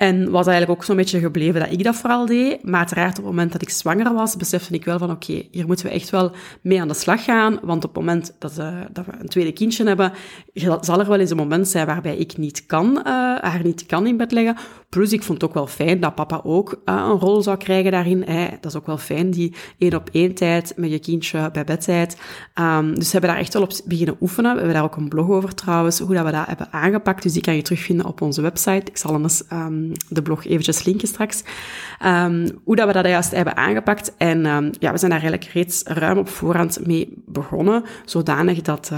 En 0.00 0.30
was 0.30 0.46
eigenlijk 0.46 0.78
ook 0.80 0.84
zo'n 0.84 0.96
beetje 0.96 1.18
gebleven 1.18 1.60
dat 1.60 1.72
ik 1.72 1.84
dat 1.84 1.96
vooral 1.96 2.26
deed. 2.26 2.64
Maar 2.64 2.78
uiteraard 2.78 3.18
op 3.18 3.24
het 3.24 3.24
moment 3.24 3.52
dat 3.52 3.62
ik 3.62 3.70
zwanger 3.70 4.14
was, 4.14 4.36
besefte 4.36 4.74
ik 4.74 4.84
wel 4.84 4.98
van 4.98 5.10
oké, 5.10 5.42
hier 5.50 5.66
moeten 5.66 5.86
we 5.86 5.92
echt 5.92 6.10
wel 6.10 6.32
mee 6.62 6.80
aan 6.80 6.88
de 6.88 6.94
slag 6.94 7.24
gaan. 7.24 7.58
Want 7.62 7.84
op 7.84 7.94
het 7.94 8.04
moment 8.04 8.34
dat, 8.38 8.54
dat 8.92 9.06
we 9.06 9.12
een 9.20 9.28
tweede 9.28 9.52
kindje 9.52 9.84
hebben, 9.84 10.12
zal 10.80 11.00
er 11.00 11.08
wel 11.08 11.18
eens 11.18 11.30
een 11.30 11.36
moment 11.36 11.68
zijn 11.68 11.86
waarbij 11.86 12.16
ik 12.16 12.36
niet 12.36 12.66
kan, 12.66 12.96
uh, 12.98 13.02
haar 13.38 13.60
niet 13.62 13.86
kan 13.86 14.06
in 14.06 14.16
bed 14.16 14.32
leggen. 14.32 14.56
Plus 14.88 15.12
ik 15.12 15.22
vond 15.22 15.40
het 15.40 15.50
ook 15.50 15.56
wel 15.56 15.66
fijn 15.66 16.00
dat 16.00 16.14
papa 16.14 16.40
ook 16.44 16.80
uh, 16.84 16.94
een 16.94 17.18
rol 17.18 17.42
zou 17.42 17.56
krijgen 17.56 17.90
daarin. 17.90 18.24
Dat 18.60 18.72
is 18.72 18.78
ook 18.78 18.86
wel 18.86 18.98
fijn, 18.98 19.30
die 19.30 19.54
één 19.78 19.94
op 19.94 20.08
één 20.12 20.34
tijd 20.34 20.72
met 20.76 20.90
je 20.90 20.98
kindje 20.98 21.50
bij 21.50 21.64
bedtijd. 21.64 22.20
Um, 22.54 22.94
dus 22.94 23.04
we 23.04 23.10
hebben 23.12 23.30
daar 23.30 23.38
echt 23.38 23.52
wel 23.52 23.62
op 23.62 23.72
beginnen 23.84 24.16
oefenen. 24.20 24.50
We 24.50 24.56
hebben 24.56 24.74
daar 24.74 24.84
ook 24.84 24.96
een 24.96 25.08
blog 25.08 25.28
over 25.28 25.54
trouwens, 25.54 25.98
hoe 25.98 26.14
dat 26.14 26.24
we 26.24 26.30
dat 26.30 26.46
hebben 26.46 26.72
aangepakt. 26.72 27.22
Dus 27.22 27.32
die 27.32 27.42
kan 27.42 27.56
je 27.56 27.62
terugvinden 27.62 28.06
op 28.06 28.20
onze 28.20 28.42
website. 28.42 28.90
Ik 28.90 28.96
zal 28.96 29.12
hem 29.12 29.22
eens 29.22 29.42
um, 29.52 29.89
de 30.08 30.22
blog 30.22 30.44
eventjes 30.46 30.84
linken 30.84 31.08
straks. 31.08 31.42
Um, 32.04 32.46
hoe 32.64 32.76
dat 32.76 32.86
we 32.86 32.92
dat 32.92 33.06
juist 33.06 33.30
hebben 33.30 33.56
aangepakt. 33.56 34.14
En 34.16 34.46
um, 34.46 34.70
ja, 34.78 34.92
we 34.92 34.98
zijn 34.98 35.10
daar 35.10 35.20
eigenlijk 35.20 35.50
reeds 35.52 35.82
ruim 35.82 36.18
op 36.18 36.28
voorhand 36.28 36.86
mee 36.86 37.22
begonnen, 37.26 37.84
zodanig 38.04 38.60
dat... 38.60 38.92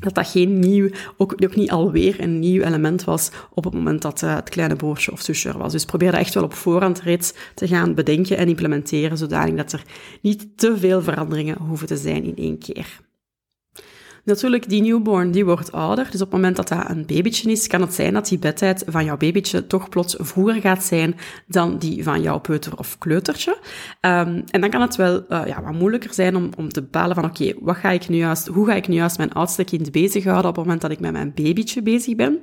Dat 0.00 0.14
dat 0.14 0.26
geen 0.26 0.58
nieuw, 0.58 0.88
ook, 1.16 1.54
niet 1.56 1.70
alweer 1.70 2.20
een 2.20 2.38
nieuw 2.38 2.62
element 2.62 3.04
was 3.04 3.30
op 3.54 3.64
het 3.64 3.74
moment 3.74 4.02
dat 4.02 4.22
uh, 4.22 4.34
het 4.34 4.48
kleine 4.48 4.76
broertje 4.76 5.12
of 5.12 5.20
zusje 5.20 5.58
was. 5.58 5.72
Dus 5.72 5.84
probeer 5.84 6.10
dat 6.10 6.20
echt 6.20 6.34
wel 6.34 6.42
op 6.42 6.54
voorhand 6.54 7.00
reeds 7.00 7.34
te 7.54 7.68
gaan 7.68 7.94
bedenken 7.94 8.36
en 8.36 8.48
implementeren, 8.48 9.18
zodanig 9.18 9.54
dat 9.54 9.72
er 9.72 9.82
niet 10.22 10.58
te 10.58 10.78
veel 10.78 11.02
veranderingen 11.02 11.56
hoeven 11.58 11.86
te 11.86 11.96
zijn 11.96 12.24
in 12.24 12.36
één 12.36 12.58
keer. 12.58 13.00
Natuurlijk, 14.24 14.68
die 14.68 14.82
newborn 14.82 15.30
die 15.30 15.44
wordt 15.44 15.72
ouder. 15.72 16.04
Dus 16.10 16.20
op 16.20 16.26
het 16.26 16.30
moment 16.30 16.56
dat 16.56 16.68
dat 16.68 16.88
een 16.88 17.06
babytje 17.06 17.50
is, 17.50 17.66
kan 17.66 17.80
het 17.80 17.94
zijn 17.94 18.14
dat 18.14 18.28
die 18.28 18.38
bedtijd 18.38 18.84
van 18.86 19.04
jouw 19.04 19.16
babytje 19.16 19.66
toch 19.66 19.88
plots 19.88 20.16
vroeger 20.18 20.60
gaat 20.60 20.84
zijn 20.84 21.16
dan 21.46 21.78
die 21.78 22.04
van 22.04 22.22
jouw 22.22 22.38
peuter 22.38 22.78
of 22.78 22.98
kleutertje. 22.98 23.58
Um, 24.00 24.44
en 24.50 24.60
dan 24.60 24.70
kan 24.70 24.80
het 24.80 24.96
wel 24.96 25.24
uh, 25.28 25.42
ja, 25.46 25.62
wat 25.62 25.72
moeilijker 25.72 26.14
zijn 26.14 26.36
om, 26.36 26.50
om 26.56 26.68
te 26.68 26.80
bepalen 26.80 27.14
van 27.14 27.24
oké, 27.24 27.52
wat 27.60 27.76
ga 27.76 27.90
ik 27.90 28.08
nu 28.08 28.16
juist, 28.16 28.46
hoe 28.46 28.66
ga 28.66 28.74
ik 28.74 28.88
nu 28.88 28.94
juist 28.94 29.18
mijn 29.18 29.32
oudste 29.32 29.64
kind 29.64 29.92
bezighouden 29.92 30.50
op 30.50 30.56
het 30.56 30.64
moment 30.64 30.82
dat 30.82 30.90
ik 30.90 31.00
met 31.00 31.12
mijn 31.12 31.32
babytje 31.34 31.82
bezig 31.82 32.16
ben. 32.16 32.40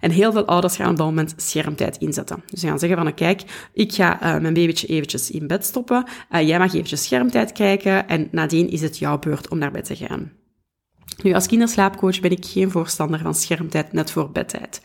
En 0.00 0.10
heel 0.10 0.32
veel 0.32 0.44
ouders 0.44 0.76
gaan 0.76 0.90
op 0.90 0.96
dat 0.96 1.06
moment 1.06 1.34
schermtijd 1.36 1.96
inzetten. 1.96 2.42
Dus 2.46 2.60
ze 2.60 2.66
gaan 2.66 2.78
zeggen 2.78 2.98
van 2.98 3.14
kijk, 3.14 3.42
ik 3.72 3.92
ga 3.92 4.14
uh, 4.14 4.40
mijn 4.40 4.54
babytje 4.54 4.86
eventjes 4.86 5.30
in 5.30 5.46
bed 5.46 5.64
stoppen, 5.64 6.04
uh, 6.30 6.48
jij 6.48 6.58
mag 6.58 6.74
eventjes 6.74 7.04
schermtijd 7.04 7.52
kijken 7.52 8.08
en 8.08 8.28
nadien 8.30 8.70
is 8.70 8.80
het 8.80 8.98
jouw 8.98 9.18
beurt 9.18 9.48
om 9.48 9.58
naar 9.58 9.70
bed 9.70 9.84
te 9.84 9.96
gaan. 9.96 10.39
Nu, 11.22 11.32
als 11.32 11.46
kinderslaapcoach 11.46 12.20
ben 12.20 12.30
ik 12.30 12.44
geen 12.44 12.70
voorstander 12.70 13.20
van 13.20 13.34
schermtijd 13.34 13.92
net 13.92 14.10
voor 14.10 14.30
bedtijd. 14.30 14.82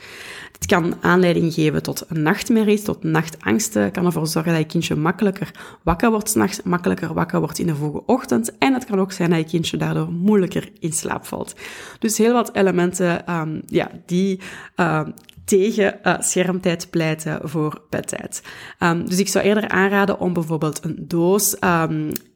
Het 0.51 0.65
kan 0.65 0.95
aanleiding 1.01 1.53
geven 1.53 1.83
tot 1.83 2.05
nachtmerries, 2.09 2.83
tot 2.83 3.03
nachtangsten. 3.03 3.91
kan 3.91 4.05
ervoor 4.05 4.27
zorgen 4.27 4.51
dat 4.51 4.61
je 4.61 4.67
kindje 4.67 4.95
makkelijker 4.95 5.51
wakker 5.83 6.09
wordt 6.09 6.29
s'nachts, 6.29 6.61
makkelijker 6.63 7.13
wakker 7.13 7.39
wordt 7.39 7.59
in 7.59 7.67
de 7.67 7.75
vroege 7.75 8.05
ochtend. 8.05 8.57
En 8.57 8.73
het 8.73 8.85
kan 8.85 8.99
ook 8.99 9.11
zijn 9.11 9.29
dat 9.29 9.39
je 9.39 9.45
kindje 9.45 9.77
daardoor 9.77 10.11
moeilijker 10.11 10.69
in 10.79 10.93
slaap 10.93 11.25
valt. 11.25 11.55
Dus 11.99 12.17
heel 12.17 12.33
wat 12.33 12.55
elementen 12.55 13.33
um, 13.33 13.61
ja, 13.65 13.91
die 14.05 14.39
um, 14.75 15.13
tegen 15.45 15.99
uh, 16.03 16.15
schermtijd 16.19 16.89
pleiten 16.89 17.39
voor 17.43 17.81
bedtijd. 17.89 18.41
Um, 18.79 19.09
dus 19.09 19.19
ik 19.19 19.27
zou 19.27 19.45
eerder 19.45 19.69
aanraden 19.69 20.19
om 20.19 20.33
bijvoorbeeld 20.33 20.83
een 20.83 20.95
doos 21.07 21.55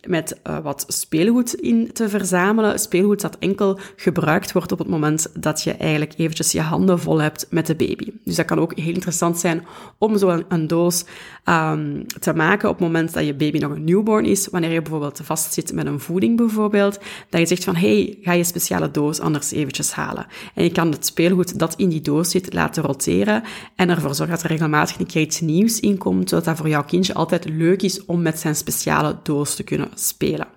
met 0.08 0.40
uh, 0.48 0.58
wat 0.60 0.86
speelgoed 0.88 1.54
in 1.54 1.90
te 1.94 2.10
verzamelen. 2.10 2.80
Speelgoed 2.80 3.22
dat 3.22 3.38
enkel 3.40 3.80
gebruikt 3.96 4.52
wordt 4.52 4.72
op 4.72 4.80
het 4.80 4.88
moment 4.88 5.32
dat 5.34 5.64
je 5.64 5.72
eigenlijk 5.74 6.14
eventjes 6.18 6.52
je 6.52 6.62
handen 6.62 7.00
vol 7.00 7.22
hebt 7.22 7.48
met 7.50 7.68
de 7.68 7.76
baby. 7.76 8.12
Dus 8.24 8.36
dat 8.36 8.46
kan 8.46 8.60
ook 8.60 8.78
heel 8.78 8.94
interessant 8.94 9.40
zijn 9.40 9.66
om 9.98 10.18
zo 10.18 10.44
een, 10.48 10.68
doos 10.68 11.06
um, 11.46 12.06
te 12.20 12.34
maken 12.34 12.70
op 12.70 12.76
het 12.76 12.86
moment 12.86 13.14
dat 13.14 13.26
je 13.26 13.34
baby 13.34 13.58
nog 13.58 13.72
een 13.72 13.84
newborn 13.84 14.26
is. 14.26 14.48
Wanneer 14.48 14.72
je 14.72 14.82
bijvoorbeeld 14.82 15.20
vastzit 15.24 15.74
met 15.74 15.86
een 15.86 16.00
voeding 16.00 16.38
bijvoorbeeld. 16.38 17.00
Dat 17.30 17.40
je 17.40 17.48
zegt 17.48 17.64
van, 17.64 17.76
hey, 17.76 18.18
ga 18.22 18.34
je 18.34 18.44
speciale 18.44 18.92
doos 18.92 19.20
anders 19.20 19.52
eventjes 19.52 19.92
halen. 19.92 20.28
En 20.54 20.64
je 20.64 20.72
kan 20.72 20.92
het 20.92 21.06
speelgoed 21.06 21.60
dat 21.60 21.76
in 21.76 21.90
die 21.90 22.02
doos 22.02 22.30
zit 22.30 22.54
laten 22.54 22.84
roteren 22.84 23.44
en 23.76 23.90
ervoor 23.90 24.16
zorgen 24.16 24.36
dat 24.36 24.44
er 24.44 24.52
regelmatig 24.52 25.00
een 25.00 25.06
keer 25.06 25.22
iets 25.22 25.42
nieuws 25.42 25.80
in 25.80 25.98
komt, 25.98 26.30
zodat 26.30 26.46
dat 26.46 26.58
voor 26.58 26.70
jouw 26.70 26.84
kindje 26.84 27.14
altijd 27.14 27.50
leuk 27.50 27.82
is 27.82 28.06
om 28.06 28.22
met 28.22 28.40
zijn 28.40 28.56
speciale 28.56 29.18
doos 29.24 29.56
te 29.56 29.64
kunnen 29.64 29.89
spelen. 29.94 30.48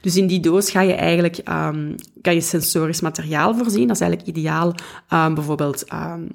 Dus 0.00 0.16
in 0.16 0.26
die 0.26 0.40
doos 0.40 0.70
ga 0.70 0.80
je 0.80 0.92
eigenlijk 0.92 1.40
kan 2.22 2.34
je 2.34 2.40
sensorisch 2.40 3.00
materiaal 3.00 3.54
voorzien. 3.54 3.86
Dat 3.86 3.96
is 3.96 4.02
eigenlijk 4.02 4.36
ideaal, 4.36 4.74
um, 5.12 5.34
bijvoorbeeld 5.34 5.92
um, 5.92 6.28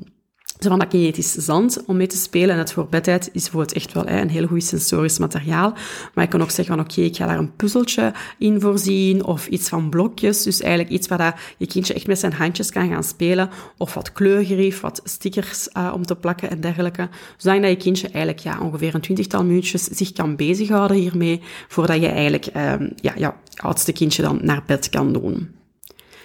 zo 0.60 0.69
van 0.69 0.79
dat 0.79 0.88
kinetisch 0.88 1.31
zand 1.31 1.83
om 1.86 1.98
mee 1.98 2.07
te 2.07 2.17
spelen. 2.17 2.50
En 2.50 2.57
het 2.57 2.74
voor 2.74 2.88
bedtijd 2.89 3.29
is 3.31 3.41
bijvoorbeeld 3.41 3.74
echt 3.74 3.93
wel 3.93 4.05
hè, 4.05 4.22
een 4.22 4.29
heel 4.29 4.48
goed 4.48 4.63
sensorisch 4.63 5.17
materiaal. 5.17 5.74
Maar 6.13 6.24
je 6.24 6.29
kan 6.29 6.41
ook 6.41 6.51
zeggen 6.51 6.75
van 6.75 6.83
oké, 6.83 7.01
ik 7.01 7.15
ga 7.15 7.27
daar 7.27 7.38
een 7.38 7.55
puzzeltje 7.55 8.13
in 8.38 8.62
voorzien 8.62 9.24
of 9.24 9.48
iets 9.48 9.69
van 9.69 9.89
blokjes. 9.89 10.43
Dus 10.43 10.62
eigenlijk 10.62 10.93
iets 10.93 11.07
waar 11.07 11.17
dat 11.17 11.36
je 11.57 11.67
kindje 11.67 11.93
echt 11.93 12.07
met 12.07 12.19
zijn 12.19 12.33
handjes 12.33 12.72
kan 12.72 12.89
gaan 12.89 13.03
spelen. 13.03 13.50
Of 13.77 13.93
wat 13.93 14.12
kleurgerief, 14.12 14.79
wat 14.79 15.01
stickers 15.03 15.69
uh, 15.77 15.91
om 15.93 16.05
te 16.05 16.15
plakken 16.15 16.50
en 16.50 16.62
dergelijke. 16.62 17.10
Zodat 17.38 17.69
je 17.69 17.75
kindje 17.75 18.07
eigenlijk 18.07 18.39
ja, 18.39 18.60
ongeveer 18.62 18.95
een 18.95 19.01
twintigtal 19.01 19.43
minuutjes 19.45 19.83
zich 19.83 20.12
kan 20.12 20.36
bezighouden 20.36 20.98
hiermee. 20.98 21.41
Voordat 21.67 22.01
je 22.01 22.07
eigenlijk 22.07 22.45
um, 22.45 22.91
ja, 22.95 23.13
jouw 23.17 23.33
oudste 23.55 23.91
kindje 23.91 24.22
dan 24.22 24.39
naar 24.41 24.63
bed 24.65 24.89
kan 24.89 25.13
doen. 25.13 25.62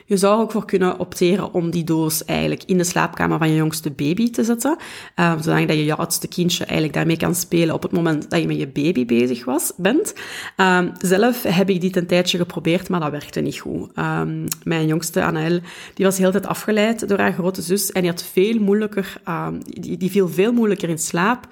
Je 0.08 0.16
zou 0.16 0.40
ook 0.40 0.50
voor 0.50 0.64
kunnen 0.64 0.98
opteren 0.98 1.54
om 1.54 1.70
die 1.70 1.84
doos 1.84 2.24
eigenlijk 2.24 2.62
in 2.66 2.78
de 2.78 2.84
slaapkamer 2.84 3.38
van 3.38 3.48
je 3.48 3.56
jongste 3.56 3.90
baby 3.90 4.30
te 4.30 4.44
zetten, 4.44 4.76
uh, 5.16 5.32
zodat 5.40 5.68
je 5.68 5.84
je 5.84 5.96
oudste 5.96 6.28
kindje 6.28 6.64
eigenlijk 6.64 6.94
daarmee 6.94 7.16
kan 7.16 7.34
spelen 7.34 7.74
op 7.74 7.82
het 7.82 7.92
moment 7.92 8.30
dat 8.30 8.40
je 8.40 8.46
met 8.46 8.58
je 8.58 8.68
baby 8.68 9.04
bezig 9.06 9.44
was, 9.44 9.72
bent. 9.76 10.14
Uh, 10.56 10.80
zelf 11.00 11.42
heb 11.42 11.70
ik 11.70 11.80
dit 11.80 11.96
een 11.96 12.06
tijdje 12.06 12.38
geprobeerd, 12.38 12.88
maar 12.88 13.00
dat 13.00 13.10
werkte 13.10 13.40
niet 13.40 13.58
goed. 13.58 13.90
Uh, 13.94 14.20
mijn 14.64 14.86
jongste, 14.86 15.24
Annel, 15.24 15.60
die 15.94 16.04
was 16.04 16.18
heel 16.18 16.30
tijd 16.30 16.46
afgeleid 16.46 17.08
door 17.08 17.18
haar 17.18 17.32
grote 17.32 17.62
zus 17.62 17.92
en 17.92 18.00
die 18.00 18.10
had 18.10 18.24
veel 18.32 18.58
moeilijker, 18.58 19.20
die, 19.64 19.96
die 19.96 20.10
viel 20.10 20.28
veel 20.28 20.52
moeilijker 20.52 20.88
in 20.88 20.98
slaap 20.98 21.48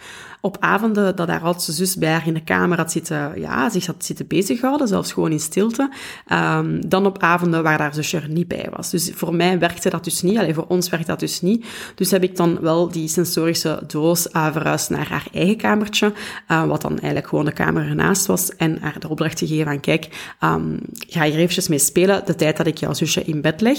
op 0.46 0.56
avonden 0.60 1.16
dat 1.16 1.28
haar 1.28 1.42
oudste 1.42 1.72
zus 1.72 1.96
bij 1.96 2.10
haar 2.10 2.26
in 2.26 2.34
de 2.34 2.44
kamer 2.44 2.76
had 2.76 2.92
zitten, 2.92 3.40
ja, 3.40 3.70
zich 3.70 3.86
had 3.86 4.04
zitten 4.04 4.26
bezighouden, 4.26 4.88
zelfs 4.88 5.12
gewoon 5.12 5.32
in 5.32 5.40
stilte, 5.40 5.90
um, 6.32 6.88
dan 6.88 7.06
op 7.06 7.18
avonden 7.18 7.62
waar 7.62 7.80
haar 7.80 7.94
zusje 7.94 8.16
er 8.16 8.28
niet 8.28 8.48
bij 8.48 8.68
was. 8.76 8.90
Dus 8.90 9.10
voor 9.14 9.34
mij 9.34 9.58
werkte 9.58 9.90
dat 9.90 10.04
dus 10.04 10.22
niet, 10.22 10.38
alleen 10.38 10.54
voor 10.54 10.66
ons 10.68 10.88
werkte 10.88 11.10
dat 11.10 11.20
dus 11.20 11.40
niet. 11.40 11.66
Dus 11.94 12.10
heb 12.10 12.22
ik 12.22 12.36
dan 12.36 12.60
wel 12.60 12.88
die 12.88 13.08
sensorische 13.08 13.82
doos 13.86 14.26
uh, 14.26 14.52
verhuisd 14.52 14.90
naar 14.90 15.08
haar 15.08 15.26
eigen 15.32 15.56
kamertje, 15.56 16.12
uh, 16.48 16.64
wat 16.64 16.82
dan 16.82 16.92
eigenlijk 16.92 17.26
gewoon 17.26 17.44
de 17.44 17.52
kamer 17.52 17.88
ernaast 17.88 18.26
was, 18.26 18.56
en 18.56 18.78
haar 18.80 19.00
de 19.00 19.08
opdracht 19.08 19.38
gegeven 19.38 19.64
van, 19.64 19.80
kijk, 19.80 20.34
um, 20.40 20.78
ga 20.90 21.24
hier 21.24 21.38
eventjes 21.38 21.68
mee 21.68 21.78
spelen, 21.78 22.22
de 22.24 22.34
tijd 22.34 22.56
dat 22.56 22.66
ik 22.66 22.78
jouw 22.78 22.92
zusje 22.92 23.24
in 23.24 23.40
bed 23.40 23.60
leg. 23.60 23.78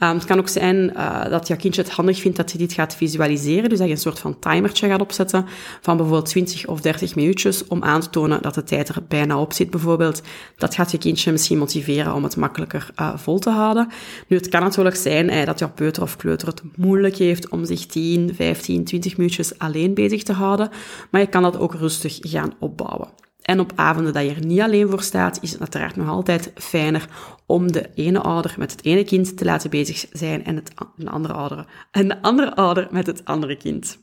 Um, 0.00 0.14
het 0.14 0.24
kan 0.24 0.38
ook 0.38 0.48
zijn 0.48 0.76
uh, 0.76 1.28
dat 1.28 1.48
jouw 1.48 1.56
kindje 1.56 1.82
het 1.82 1.90
handig 1.90 2.20
vindt 2.20 2.36
dat 2.36 2.52
je 2.52 2.58
dit 2.58 2.72
gaat 2.72 2.96
visualiseren, 2.96 3.68
dus 3.68 3.78
dat 3.78 3.86
je 3.86 3.94
een 3.94 4.00
soort 4.00 4.18
van 4.18 4.38
timertje 4.38 4.88
gaat 4.88 5.00
opzetten 5.00 5.46
van 5.80 5.96
bijvoorbeeld 6.04 6.30
20 6.30 6.66
of 6.66 6.80
30 6.80 7.14
minuutjes 7.14 7.66
om 7.66 7.82
aan 7.82 8.00
te 8.00 8.10
tonen 8.10 8.42
dat 8.42 8.54
de 8.54 8.62
tijd 8.62 8.88
er 8.88 9.02
bijna 9.08 9.40
op 9.40 9.52
zit 9.52 9.70
bijvoorbeeld. 9.70 10.22
Dat 10.56 10.74
gaat 10.74 10.90
je 10.90 10.98
kindje 10.98 11.32
misschien 11.32 11.58
motiveren 11.58 12.14
om 12.14 12.22
het 12.22 12.36
makkelijker 12.36 12.90
uh, 13.00 13.16
vol 13.16 13.38
te 13.38 13.50
houden. 13.50 13.88
Nu, 14.28 14.36
het 14.36 14.48
kan 14.48 14.62
natuurlijk 14.62 14.96
zijn 14.96 15.30
eh, 15.30 15.46
dat 15.46 15.58
jouw 15.58 15.72
peuter 15.72 16.02
of 16.02 16.16
kleuter 16.16 16.48
het 16.48 16.62
moeilijk 16.76 17.16
heeft 17.16 17.48
om 17.48 17.64
zich 17.64 17.86
10, 17.86 18.34
15, 18.34 18.84
20 18.84 19.16
minuutjes 19.16 19.58
alleen 19.58 19.94
bezig 19.94 20.22
te 20.22 20.32
houden, 20.32 20.70
maar 21.10 21.20
je 21.20 21.26
kan 21.26 21.42
dat 21.42 21.58
ook 21.58 21.74
rustig 21.74 22.18
gaan 22.20 22.54
opbouwen. 22.58 23.08
En 23.44 23.60
op 23.60 23.72
avonden 23.74 24.12
dat 24.12 24.24
je 24.24 24.34
er 24.34 24.46
niet 24.46 24.60
alleen 24.60 24.88
voor 24.88 25.02
staat, 25.02 25.38
is 25.42 25.50
het 25.50 25.60
uiteraard 25.60 25.96
nog 25.96 26.08
altijd 26.08 26.52
fijner 26.54 27.08
om 27.46 27.72
de 27.72 27.90
ene 27.94 28.20
ouder 28.20 28.54
met 28.58 28.70
het 28.70 28.84
ene 28.84 29.04
kind 29.04 29.36
te 29.36 29.44
laten 29.44 29.70
bezig 29.70 30.06
zijn 30.12 30.44
en, 30.44 30.56
het, 30.56 30.70
een 30.96 31.08
andere 31.08 31.34
ouder, 31.34 31.66
en 31.90 32.08
de 32.08 32.22
andere 32.22 32.54
ouder 32.54 32.88
met 32.90 33.06
het 33.06 33.24
andere 33.24 33.56
kind. 33.56 33.98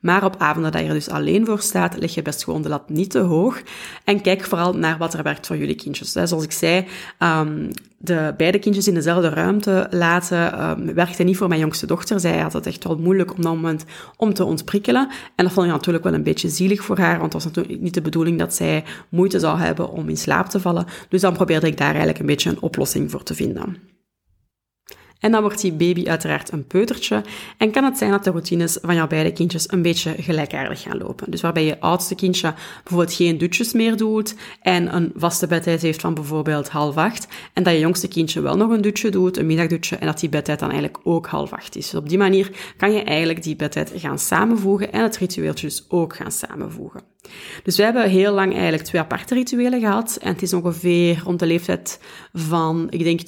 Maar 0.00 0.24
op 0.24 0.36
avonden 0.38 0.72
dat 0.72 0.80
je 0.80 0.86
er 0.86 0.94
dus 0.94 1.08
alleen 1.08 1.46
voor 1.46 1.60
staat, 1.60 1.98
leg 1.98 2.14
je 2.14 2.22
best 2.22 2.44
gewoon 2.44 2.62
de 2.62 2.68
lat 2.68 2.88
niet 2.88 3.10
te 3.10 3.18
hoog. 3.18 3.62
En 4.04 4.20
kijk 4.20 4.44
vooral 4.44 4.72
naar 4.72 4.98
wat 4.98 5.14
er 5.14 5.22
werkt 5.22 5.46
voor 5.46 5.56
jullie 5.56 5.74
kindjes. 5.74 6.12
Zoals 6.12 6.44
ik 6.44 6.52
zei, 6.52 6.86
um, 7.18 7.70
de 7.98 8.34
beide 8.36 8.58
kindjes 8.58 8.88
in 8.88 8.94
dezelfde 8.94 9.28
ruimte 9.28 9.86
laten 9.90 10.70
um, 10.70 10.94
werkte 10.94 11.22
niet 11.22 11.36
voor 11.36 11.48
mijn 11.48 11.60
jongste 11.60 11.86
dochter. 11.86 12.20
Zij 12.20 12.38
had 12.38 12.52
het 12.52 12.66
echt 12.66 12.84
wel 12.84 12.98
moeilijk 12.98 13.30
op 13.30 13.42
dat 13.42 13.54
moment 13.54 13.84
om 14.16 14.34
te 14.34 14.44
ontprikkelen. 14.44 15.08
En 15.34 15.44
dat 15.44 15.52
vond 15.52 15.66
ik 15.66 15.72
natuurlijk 15.72 16.04
wel 16.04 16.14
een 16.14 16.22
beetje 16.22 16.48
zielig 16.48 16.82
voor 16.82 16.98
haar, 16.98 17.18
want 17.18 17.32
het 17.32 17.42
was 17.42 17.44
natuurlijk 17.44 17.80
niet 17.80 17.94
de 17.94 18.02
bedoeling 18.02 18.38
dat 18.38 18.54
zij 18.54 18.84
moeite 19.08 19.38
zou 19.38 19.58
hebben 19.58 19.90
om 19.90 20.08
in 20.08 20.16
slaap 20.16 20.48
te 20.48 20.60
vallen. 20.60 20.86
Dus 21.08 21.20
dan 21.20 21.34
probeerde 21.34 21.66
ik 21.66 21.76
daar 21.76 21.88
eigenlijk 21.88 22.18
een 22.18 22.26
beetje 22.26 22.50
een 22.50 22.62
oplossing 22.62 23.10
voor 23.10 23.22
te 23.22 23.34
vinden. 23.34 23.97
En 25.18 25.30
dan 25.30 25.40
wordt 25.40 25.60
die 25.60 25.72
baby 25.72 26.08
uiteraard 26.08 26.52
een 26.52 26.66
peutertje. 26.66 27.22
En 27.56 27.70
kan 27.70 27.84
het 27.84 27.98
zijn 27.98 28.10
dat 28.10 28.24
de 28.24 28.30
routines 28.30 28.78
van 28.82 28.94
jouw 28.94 29.06
beide 29.06 29.32
kindjes 29.32 29.72
een 29.72 29.82
beetje 29.82 30.14
gelijkaardig 30.18 30.82
gaan 30.82 30.98
lopen. 30.98 31.30
Dus 31.30 31.40
waarbij 31.40 31.64
je 31.64 31.80
oudste 31.80 32.14
kindje 32.14 32.54
bijvoorbeeld 32.82 33.14
geen 33.16 33.38
dutjes 33.38 33.72
meer 33.72 33.96
doet 33.96 34.34
en 34.62 34.94
een 34.94 35.12
vaste 35.16 35.46
bedtijd 35.46 35.82
heeft 35.82 36.00
van 36.00 36.14
bijvoorbeeld 36.14 36.68
half 36.68 36.96
acht. 36.96 37.28
En 37.52 37.62
dat 37.62 37.72
je 37.72 37.78
jongste 37.78 38.08
kindje 38.08 38.40
wel 38.40 38.56
nog 38.56 38.70
een 38.70 38.80
dutje 38.80 39.10
doet, 39.10 39.36
een 39.36 39.46
middagdutje, 39.46 39.96
en 39.96 40.06
dat 40.06 40.20
die 40.20 40.28
bedtijd 40.28 40.58
dan 40.58 40.70
eigenlijk 40.70 41.00
ook 41.04 41.26
half 41.26 41.52
acht 41.52 41.76
is. 41.76 41.90
Dus 41.90 42.00
op 42.00 42.08
die 42.08 42.18
manier 42.18 42.50
kan 42.76 42.92
je 42.92 43.02
eigenlijk 43.02 43.42
die 43.42 43.56
bedtijd 43.56 43.92
gaan 43.94 44.18
samenvoegen 44.18 44.92
en 44.92 45.02
het 45.02 45.16
ritueeltje 45.16 45.66
dus 45.66 45.84
ook 45.88 46.16
gaan 46.16 46.32
samenvoegen. 46.32 47.00
Dus 47.62 47.76
we 47.76 47.82
hebben 47.82 48.08
heel 48.08 48.32
lang 48.32 48.52
eigenlijk 48.52 48.82
twee 48.82 49.00
aparte 49.00 49.34
rituelen 49.34 49.80
gehad. 49.80 50.18
En 50.20 50.32
het 50.32 50.42
is 50.42 50.52
ongeveer 50.52 51.20
rond 51.24 51.38
de 51.38 51.46
leeftijd 51.46 52.00
van, 52.32 52.86
ik 52.90 53.02
denk, 53.04 53.20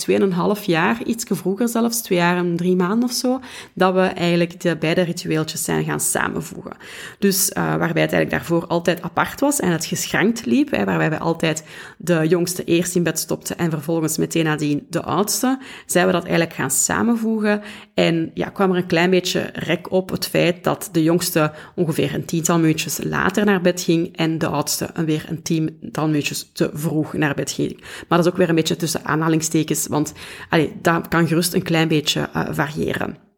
2,5 0.59 0.65
jaar, 0.65 1.03
iets 1.05 1.25
vroeger 1.29 1.69
zelfs, 1.69 2.03
twee 2.03 2.19
jaar 2.19 2.37
en 2.37 2.57
drie 2.57 2.77
maanden 2.77 3.09
of 3.09 3.15
zo, 3.15 3.41
dat 3.75 3.95
we 3.95 4.01
eigenlijk 4.01 4.61
de 4.61 4.77
beide 4.77 5.01
ritueeltjes 5.01 5.65
zijn 5.65 5.85
gaan 5.85 6.01
samenvoegen. 6.01 6.77
Dus 7.19 7.51
uh, 7.51 7.55
waarbij 7.55 8.03
het 8.03 8.13
eigenlijk 8.13 8.31
daarvoor 8.31 8.67
altijd 8.67 9.03
apart 9.03 9.41
was 9.41 9.61
en 9.61 9.71
het 9.71 9.85
geschrankt 9.85 10.47
liep, 10.47 10.71
hè, 10.71 10.85
waarbij 10.85 11.11
we 11.11 11.19
altijd 11.19 11.65
de 11.99 12.27
jongste 12.29 12.65
eerst 12.65 12.97
in 12.97 13.03
bed 13.03 13.19
stopten 13.19 13.59
en 13.59 13.71
vervolgens 13.71 14.19
meteen 14.19 14.45
nadien 14.45 14.87
de 14.91 15.03
oudste, 15.03 15.59
zijn 15.87 16.07
we 16.07 16.13
dat 16.13 16.23
eigenlijk 16.23 16.55
gaan 16.55 16.71
samenvoegen. 16.71 17.63
En 17.95 18.31
ja, 18.35 18.49
kwam 18.49 18.71
er 18.71 18.77
een 18.77 18.87
klein 18.87 19.11
beetje 19.11 19.51
rek 19.53 19.91
op 19.91 20.11
het 20.11 20.27
feit 20.27 20.65
dat 20.65 20.89
de 20.93 21.03
jongste 21.03 21.53
ongeveer 21.75 22.15
een 22.15 22.25
tiental 22.25 22.59
minuutjes 22.59 22.99
later 23.03 23.45
naar 23.45 23.61
bed 23.61 23.80
ging 23.83 24.17
en 24.17 24.39
de 24.39 24.47
oudste 24.47 24.91
weer 25.05 25.25
een 25.29 25.43
tiental 25.43 26.07
minuutjes 26.07 26.51
te 26.53 26.71
vroeg 26.73 27.13
naar 27.13 27.35
bed 27.35 27.51
ging. 27.51 27.77
Maar 27.81 28.19
dat 28.19 28.27
is 28.27 28.33
ook 28.33 28.39
weer 28.39 28.49
een 28.49 28.55
beetje 28.55 28.77
tussen 28.77 29.05
aanhalingstekens, 29.05 29.87
want 29.87 30.13
allee, 30.49 30.73
dat 30.83 31.09
kan 31.09 31.29
gerust 31.29 31.55
een 31.55 31.63
klein 31.63 31.89
beetje 31.89 32.29
uh, 32.35 32.49
variëren. 32.51 33.30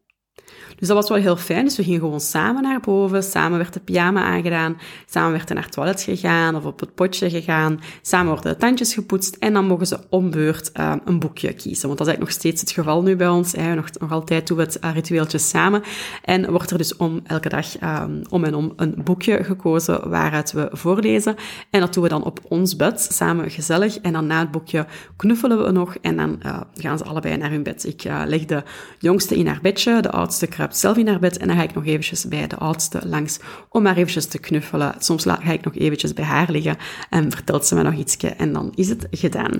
Dus 0.83 0.91
dat 0.91 1.01
was 1.01 1.11
wel 1.11 1.21
heel 1.21 1.37
fijn. 1.37 1.65
Dus 1.65 1.77
we 1.77 1.83
gingen 1.83 1.99
gewoon 1.99 2.19
samen 2.19 2.61
naar 2.61 2.79
boven. 2.79 3.23
Samen 3.23 3.57
werd 3.57 3.73
de 3.73 3.79
pyjama 3.79 4.23
aangedaan. 4.23 4.77
Samen 5.05 5.31
werd 5.31 5.49
er 5.49 5.55
naar 5.55 5.63
het 5.63 5.73
toilet 5.73 6.01
gegaan 6.01 6.55
of 6.55 6.65
op 6.65 6.79
het 6.79 6.95
potje 6.95 7.29
gegaan. 7.29 7.79
Samen 8.01 8.33
worden 8.33 8.51
de 8.51 8.57
tandjes 8.57 8.93
gepoetst. 8.93 9.35
En 9.35 9.53
dan 9.53 9.65
mogen 9.65 9.87
ze 9.87 9.99
om 10.09 10.31
beurt 10.31 10.71
uh, 10.79 10.93
een 11.05 11.19
boekje 11.19 11.53
kiezen. 11.53 11.87
Want 11.87 11.97
dat 11.97 12.07
is 12.07 12.13
eigenlijk 12.13 12.19
nog 12.19 12.31
steeds 12.31 12.61
het 12.61 12.71
geval 12.71 13.01
nu 13.01 13.15
bij 13.15 13.27
ons. 13.27 13.51
Hè. 13.51 13.75
Nog, 13.75 13.87
nog 13.99 14.11
altijd 14.11 14.47
doen 14.47 14.57
we 14.57 14.63
het 14.63 14.77
uh, 14.83 14.93
ritueeltje 14.93 15.37
samen. 15.37 15.81
En 16.23 16.51
wordt 16.51 16.71
er 16.71 16.77
dus 16.77 16.95
om 16.95 17.21
elke 17.23 17.49
dag 17.49 17.81
um, 17.81 18.21
om 18.29 18.43
en 18.43 18.55
om 18.55 18.73
een 18.75 19.01
boekje 19.03 19.43
gekozen 19.43 20.09
waaruit 20.09 20.51
we 20.51 20.69
voorlezen. 20.71 21.35
En 21.69 21.79
dat 21.79 21.93
doen 21.93 22.03
we 22.03 22.09
dan 22.09 22.23
op 22.23 22.39
ons 22.47 22.75
bed, 22.75 23.07
samen 23.11 23.51
gezellig. 23.51 23.97
En 23.97 24.13
dan 24.13 24.27
na 24.27 24.39
het 24.39 24.51
boekje 24.51 24.85
knuffelen 25.15 25.63
we 25.63 25.71
nog. 25.71 25.95
En 26.01 26.17
dan 26.17 26.39
uh, 26.45 26.61
gaan 26.75 26.97
ze 26.97 27.03
allebei 27.03 27.37
naar 27.37 27.51
hun 27.51 27.63
bed. 27.63 27.85
Ik 27.85 28.03
leg 28.03 28.45
de 28.45 28.63
jongste 28.99 29.35
in 29.35 29.47
haar 29.47 29.59
bedje, 29.61 30.01
de 30.01 30.11
oudste 30.11 30.47
kruipt 30.47 30.71
zelf 30.77 30.97
in 30.97 31.05
naar 31.05 31.19
bed 31.19 31.37
en 31.37 31.47
dan 31.47 31.57
ga 31.57 31.63
ik 31.63 31.73
nog 31.73 31.85
eventjes 31.85 32.27
bij 32.27 32.47
de 32.47 32.55
oudste 32.55 33.01
langs 33.05 33.39
om 33.69 33.83
maar 33.83 33.95
eventjes 33.97 34.25
te 34.25 34.39
knuffelen. 34.39 34.95
Soms 34.99 35.23
ga 35.23 35.51
ik 35.51 35.63
nog 35.63 35.75
eventjes 35.75 36.13
bij 36.13 36.25
haar 36.25 36.51
liggen 36.51 36.77
en 37.09 37.31
vertelt 37.31 37.65
ze 37.65 37.75
me 37.75 37.83
nog 37.83 37.93
ietsje 37.93 38.27
en 38.27 38.53
dan 38.53 38.71
is 38.75 38.89
het 38.89 39.07
gedaan. 39.11 39.51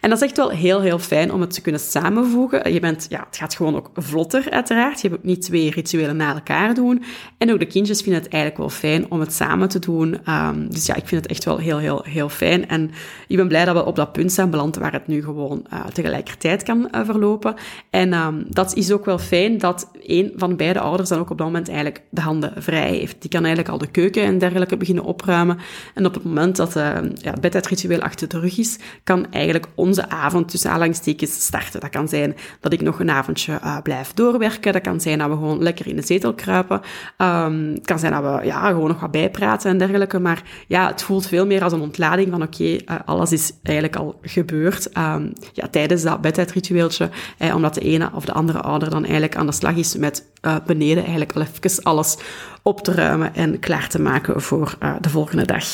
En 0.00 0.10
dat 0.10 0.22
is 0.22 0.28
echt 0.28 0.36
wel 0.36 0.50
heel, 0.50 0.80
heel 0.80 0.98
fijn 0.98 1.32
om 1.32 1.40
het 1.40 1.50
te 1.50 1.60
kunnen 1.60 1.80
samenvoegen. 1.80 2.72
Je 2.72 2.80
bent, 2.80 3.06
ja, 3.08 3.24
het 3.26 3.36
gaat 3.36 3.54
gewoon 3.54 3.76
ook 3.76 3.90
vlotter 3.94 4.50
uiteraard. 4.50 5.00
Je 5.00 5.08
hebt 5.08 5.20
ook 5.20 5.26
niet 5.26 5.42
twee 5.42 5.70
rituelen 5.70 6.16
na 6.16 6.34
elkaar 6.34 6.74
doen. 6.74 7.02
En 7.38 7.52
ook 7.52 7.58
de 7.58 7.66
kindjes 7.66 8.02
vinden 8.02 8.22
het 8.22 8.32
eigenlijk 8.32 8.62
wel 8.62 8.78
fijn 8.78 9.10
om 9.10 9.20
het 9.20 9.32
samen 9.32 9.68
te 9.68 9.78
doen. 9.78 10.18
Um, 10.28 10.70
dus 10.70 10.86
ja, 10.86 10.94
ik 10.94 11.08
vind 11.08 11.22
het 11.22 11.30
echt 11.30 11.44
wel 11.44 11.58
heel, 11.58 11.78
heel, 11.78 12.02
heel 12.04 12.28
fijn. 12.28 12.68
En 12.68 12.90
ik 13.28 13.36
ben 13.36 13.48
blij 13.48 13.64
dat 13.64 13.74
we 13.74 13.84
op 13.84 13.96
dat 13.96 14.12
punt 14.12 14.32
zijn 14.32 14.50
beland 14.50 14.76
waar 14.76 14.92
het 14.92 15.06
nu 15.06 15.22
gewoon 15.22 15.66
uh, 15.72 15.86
tegelijkertijd 15.86 16.62
kan 16.62 16.88
uh, 16.92 17.00
verlopen. 17.04 17.54
En 17.90 18.12
um, 18.12 18.44
dat 18.48 18.74
is 18.74 18.92
ook 18.92 19.04
wel 19.04 19.18
fijn 19.18 19.58
dat 19.58 19.90
een 20.02 20.32
van 20.36 20.55
beide 20.56 20.80
ouders 20.80 21.08
dan 21.08 21.18
ook 21.18 21.30
op 21.30 21.38
dat 21.38 21.46
moment 21.46 21.68
eigenlijk 21.68 22.02
de 22.10 22.20
handen 22.20 22.52
vrij 22.56 22.90
heeft. 22.90 23.16
Die 23.20 23.30
kan 23.30 23.44
eigenlijk 23.44 23.72
al 23.72 23.78
de 23.78 23.90
keuken 23.90 24.22
en 24.22 24.38
dergelijke 24.38 24.76
beginnen 24.76 25.04
opruimen. 25.04 25.58
En 25.94 26.06
op 26.06 26.14
het 26.14 26.24
moment 26.24 26.56
dat 26.56 26.76
uh, 26.76 26.82
ja, 27.14 27.30
het 27.30 27.40
bedtijdritueel 27.40 28.00
achter 28.00 28.28
de 28.28 28.38
rug 28.38 28.58
is, 28.58 28.78
kan 29.04 29.32
eigenlijk 29.32 29.66
onze 29.74 30.08
avond 30.08 30.48
tussen 30.48 30.70
aanhalingstekens 30.70 31.44
starten. 31.44 31.80
Dat 31.80 31.90
kan 31.90 32.08
zijn 32.08 32.36
dat 32.60 32.72
ik 32.72 32.80
nog 32.80 33.00
een 33.00 33.10
avondje 33.10 33.52
uh, 33.52 33.78
blijf 33.82 34.12
doorwerken. 34.14 34.72
Dat 34.72 34.82
kan 34.82 35.00
zijn 35.00 35.18
dat 35.18 35.28
we 35.28 35.34
gewoon 35.34 35.62
lekker 35.62 35.86
in 35.86 35.96
de 35.96 36.02
zetel 36.02 36.34
kruipen. 36.34 36.80
Um, 37.18 37.72
het 37.74 37.86
kan 37.86 37.98
zijn 37.98 38.12
dat 38.12 38.22
we 38.22 38.46
ja, 38.46 38.68
gewoon 38.68 38.88
nog 38.88 39.00
wat 39.00 39.10
bijpraten 39.10 39.70
en 39.70 39.78
dergelijke. 39.78 40.18
Maar 40.18 40.42
ja, 40.66 40.86
het 40.86 41.02
voelt 41.02 41.26
veel 41.26 41.46
meer 41.46 41.62
als 41.62 41.72
een 41.72 41.80
ontlading 41.80 42.30
van 42.30 42.42
oké, 42.42 42.64
uh, 42.64 42.78
alles 43.04 43.32
is 43.32 43.52
eigenlijk 43.62 43.96
al 43.96 44.18
gebeurd 44.22 44.96
um, 44.98 45.32
ja, 45.52 45.68
tijdens 45.70 46.02
dat 46.02 46.20
bedtijdritueeltje. 46.20 47.10
Eh, 47.38 47.54
omdat 47.54 47.74
de 47.74 47.80
ene 47.80 48.10
of 48.14 48.24
de 48.24 48.32
andere 48.32 48.60
ouder 48.60 48.90
dan 48.90 49.02
eigenlijk 49.02 49.36
aan 49.36 49.46
de 49.46 49.52
slag 49.52 49.76
is 49.76 49.96
met 49.96 50.24
uh, 50.42 50.56
beneden 50.66 51.02
eigenlijk 51.02 51.32
al 51.32 51.40
alles 51.82 52.16
op 52.62 52.80
te 52.80 52.92
ruimen 52.92 53.34
en 53.34 53.58
klaar 53.58 53.88
te 53.88 54.00
maken 54.00 54.42
voor 54.42 54.76
uh, 54.82 54.94
de 55.00 55.08
volgende 55.08 55.44
dag. 55.44 55.64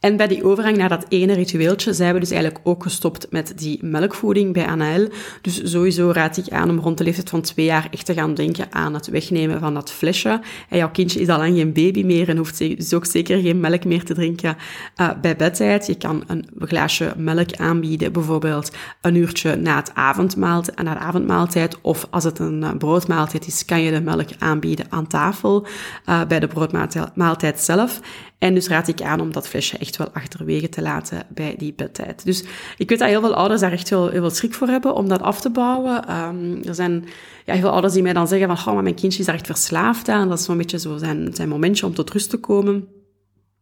En 0.00 0.16
bij 0.16 0.26
die 0.26 0.44
overgang 0.44 0.76
naar 0.76 0.88
dat 0.88 1.06
ene 1.08 1.32
ritueeltje 1.32 1.92
zijn 1.92 2.14
we 2.14 2.20
dus 2.20 2.30
eigenlijk 2.30 2.60
ook 2.66 2.82
gestopt 2.82 3.26
met 3.30 3.52
die 3.56 3.78
melkvoeding 3.82 4.52
bij 4.52 4.66
Anaël. 4.66 5.08
Dus 5.42 5.60
sowieso 5.70 6.10
raad 6.10 6.36
ik 6.36 6.50
aan 6.50 6.70
om 6.70 6.78
rond 6.78 6.98
de 6.98 7.04
leeftijd 7.04 7.30
van 7.30 7.40
twee 7.40 7.66
jaar 7.66 7.88
echt 7.90 8.06
te 8.06 8.14
gaan 8.14 8.34
denken 8.34 8.66
aan 8.70 8.94
het 8.94 9.06
wegnemen 9.06 9.60
van 9.60 9.74
dat 9.74 9.92
flesje. 9.92 10.40
En 10.68 10.78
jouw 10.78 10.90
kindje 10.90 11.20
is 11.20 11.28
al 11.28 11.38
lang 11.38 11.56
geen 11.56 11.72
baby 11.72 12.04
meer 12.04 12.28
en 12.28 12.36
hoeft 12.36 12.58
dus 12.58 12.94
ook 12.94 13.06
zeker 13.06 13.40
geen 13.40 13.60
melk 13.60 13.84
meer 13.84 14.04
te 14.04 14.14
drinken 14.14 14.56
uh, 14.96 15.10
bij 15.20 15.36
bedtijd. 15.36 15.86
Je 15.86 15.96
kan 15.96 16.24
een 16.26 16.46
glaasje 16.58 17.12
melk 17.16 17.56
aanbieden, 17.56 18.12
bijvoorbeeld 18.12 18.70
een 19.00 19.14
uurtje 19.14 19.56
na, 19.56 19.76
het 19.76 19.90
avondmaaltijd, 19.94 20.82
na 20.82 20.92
de 20.94 21.00
avondmaaltijd. 21.00 21.78
Of 21.80 22.06
als 22.10 22.24
het 22.24 22.38
een 22.38 22.62
uh, 22.62 22.70
broodmaaltijd 22.78 23.46
is, 23.46 23.64
kan 23.64 23.80
je 23.80 23.90
de 23.90 24.00
melk 24.00 24.28
aanbieden 24.38 24.86
aan 24.88 25.06
tafel 25.06 25.66
uh, 26.08 26.24
bij 26.24 26.40
de 26.40 26.46
broodmaaltijd 26.46 27.60
zelf. 27.60 28.00
En 28.38 28.54
dus 28.54 28.68
raad 28.68 28.88
ik 28.88 29.02
aan 29.02 29.20
om 29.20 29.32
dat 29.32 29.48
flesje 29.48 29.78
echt 29.78 29.96
wel 29.98 30.10
achterwege 30.12 30.68
te 30.68 30.82
laten 30.82 31.26
bij 31.28 31.54
die 31.58 31.72
bedtijd. 31.76 32.24
Dus 32.24 32.44
ik 32.76 32.88
weet 32.88 32.98
dat 32.98 33.08
heel 33.08 33.20
veel 33.20 33.34
ouders 33.34 33.60
daar 33.60 33.72
echt 33.72 33.88
wel 33.88 34.08
heel 34.08 34.20
veel 34.20 34.30
schrik 34.30 34.54
voor 34.54 34.68
hebben 34.68 34.94
om 34.94 35.08
dat 35.08 35.22
af 35.22 35.40
te 35.40 35.50
bouwen. 35.50 36.16
Um, 36.16 36.62
er 36.64 36.74
zijn 36.74 37.04
ja, 37.44 37.52
heel 37.52 37.62
veel 37.62 37.70
ouders 37.70 37.92
die 37.92 38.02
mij 38.02 38.12
dan 38.12 38.28
zeggen 38.28 38.56
van, 38.56 38.66
oh, 38.66 38.74
maar 38.74 38.82
mijn 38.82 38.94
kindje 38.94 39.20
is 39.20 39.26
daar 39.26 39.34
echt 39.34 39.46
verslaafd 39.46 40.08
aan. 40.08 40.28
Dat 40.28 40.38
is 40.38 40.44
zo'n 40.44 40.56
beetje 40.56 40.78
zo 40.78 40.96
zijn, 40.96 41.30
zijn 41.32 41.48
momentje 41.48 41.86
om 41.86 41.94
tot 41.94 42.10
rust 42.10 42.30
te 42.30 42.36
komen. 42.36 42.97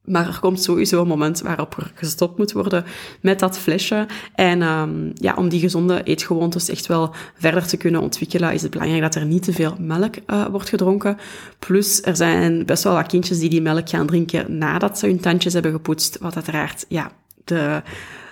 Maar 0.07 0.27
er 0.27 0.39
komt 0.41 0.63
sowieso 0.63 1.01
een 1.01 1.09
moment 1.09 1.41
waarop 1.41 1.77
er 1.77 1.93
gestopt 1.95 2.39
moet 2.39 2.53
worden 2.53 2.85
met 3.21 3.39
dat 3.39 3.59
flesje. 3.59 4.07
En 4.35 4.63
um, 4.63 5.13
ja, 5.15 5.35
om 5.35 5.49
die 5.49 5.61
gezonde 5.61 6.03
eetgewoontes 6.03 6.69
echt 6.69 6.87
wel 6.87 7.15
verder 7.39 7.67
te 7.67 7.77
kunnen 7.77 8.01
ontwikkelen, 8.01 8.53
is 8.53 8.63
het 8.63 8.71
belangrijk 8.71 9.03
dat 9.03 9.15
er 9.15 9.25
niet 9.25 9.43
te 9.43 9.53
veel 9.53 9.77
melk 9.79 10.15
uh, 10.27 10.47
wordt 10.47 10.69
gedronken. 10.69 11.17
Plus, 11.59 12.03
er 12.03 12.17
zijn 12.17 12.67
best 12.67 12.85
wel 12.85 12.95
wat 12.95 13.07
kindjes 13.07 13.39
die 13.39 13.51
die 13.51 13.63
melk 13.63 13.89
gaan 13.89 14.07
drinken 14.07 14.59
nadat 14.59 14.99
ze 14.99 15.07
hun 15.07 15.21
tandjes 15.21 15.53
hebben 15.53 15.73
gepoetst. 15.73 16.19
Wat 16.19 16.35
uiteraard, 16.35 16.85
ja, 16.89 17.11
de 17.45 17.83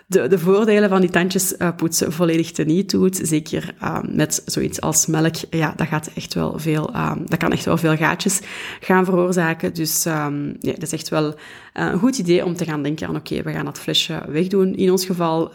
de, 0.07 0.27
de 0.29 0.39
voordelen 0.39 0.89
van 0.89 1.01
die 1.01 1.11
tandjes 1.11 1.55
uh, 1.59 1.69
poetsen 1.77 2.13
volledig 2.13 2.53
teniet 2.53 2.91
doet. 2.91 3.21
Zeker 3.23 3.75
uh, 3.83 3.99
met 4.03 4.43
zoiets 4.47 4.81
als 4.81 5.07
melk. 5.07 5.35
Ja, 5.51 5.73
dat 5.77 5.87
gaat 5.87 6.11
echt 6.15 6.35
wel 6.35 6.59
veel, 6.59 6.91
uh, 6.91 7.13
dat 7.27 7.39
kan 7.39 7.53
echt 7.53 7.65
wel 7.65 7.77
veel 7.77 7.97
gaatjes 7.97 8.41
gaan 8.81 9.05
veroorzaken. 9.05 9.75
Dus 9.75 10.05
um, 10.05 10.57
ja, 10.61 10.73
dat 10.73 10.83
is 10.83 10.93
echt 10.93 11.09
wel 11.09 11.35
eh, 11.73 11.87
een 11.87 11.99
goed 11.99 12.19
idee 12.19 12.45
om 12.45 12.57
te 12.57 12.65
gaan 12.65 12.83
denken 12.83 13.09
aan 13.09 13.17
oké, 13.17 13.43
we 13.43 13.53
gaan 13.53 13.65
dat 13.65 13.79
flesje 13.79 14.23
wegdoen. 14.29 14.75
In 14.75 14.91
ons 14.91 15.05
geval 15.05 15.51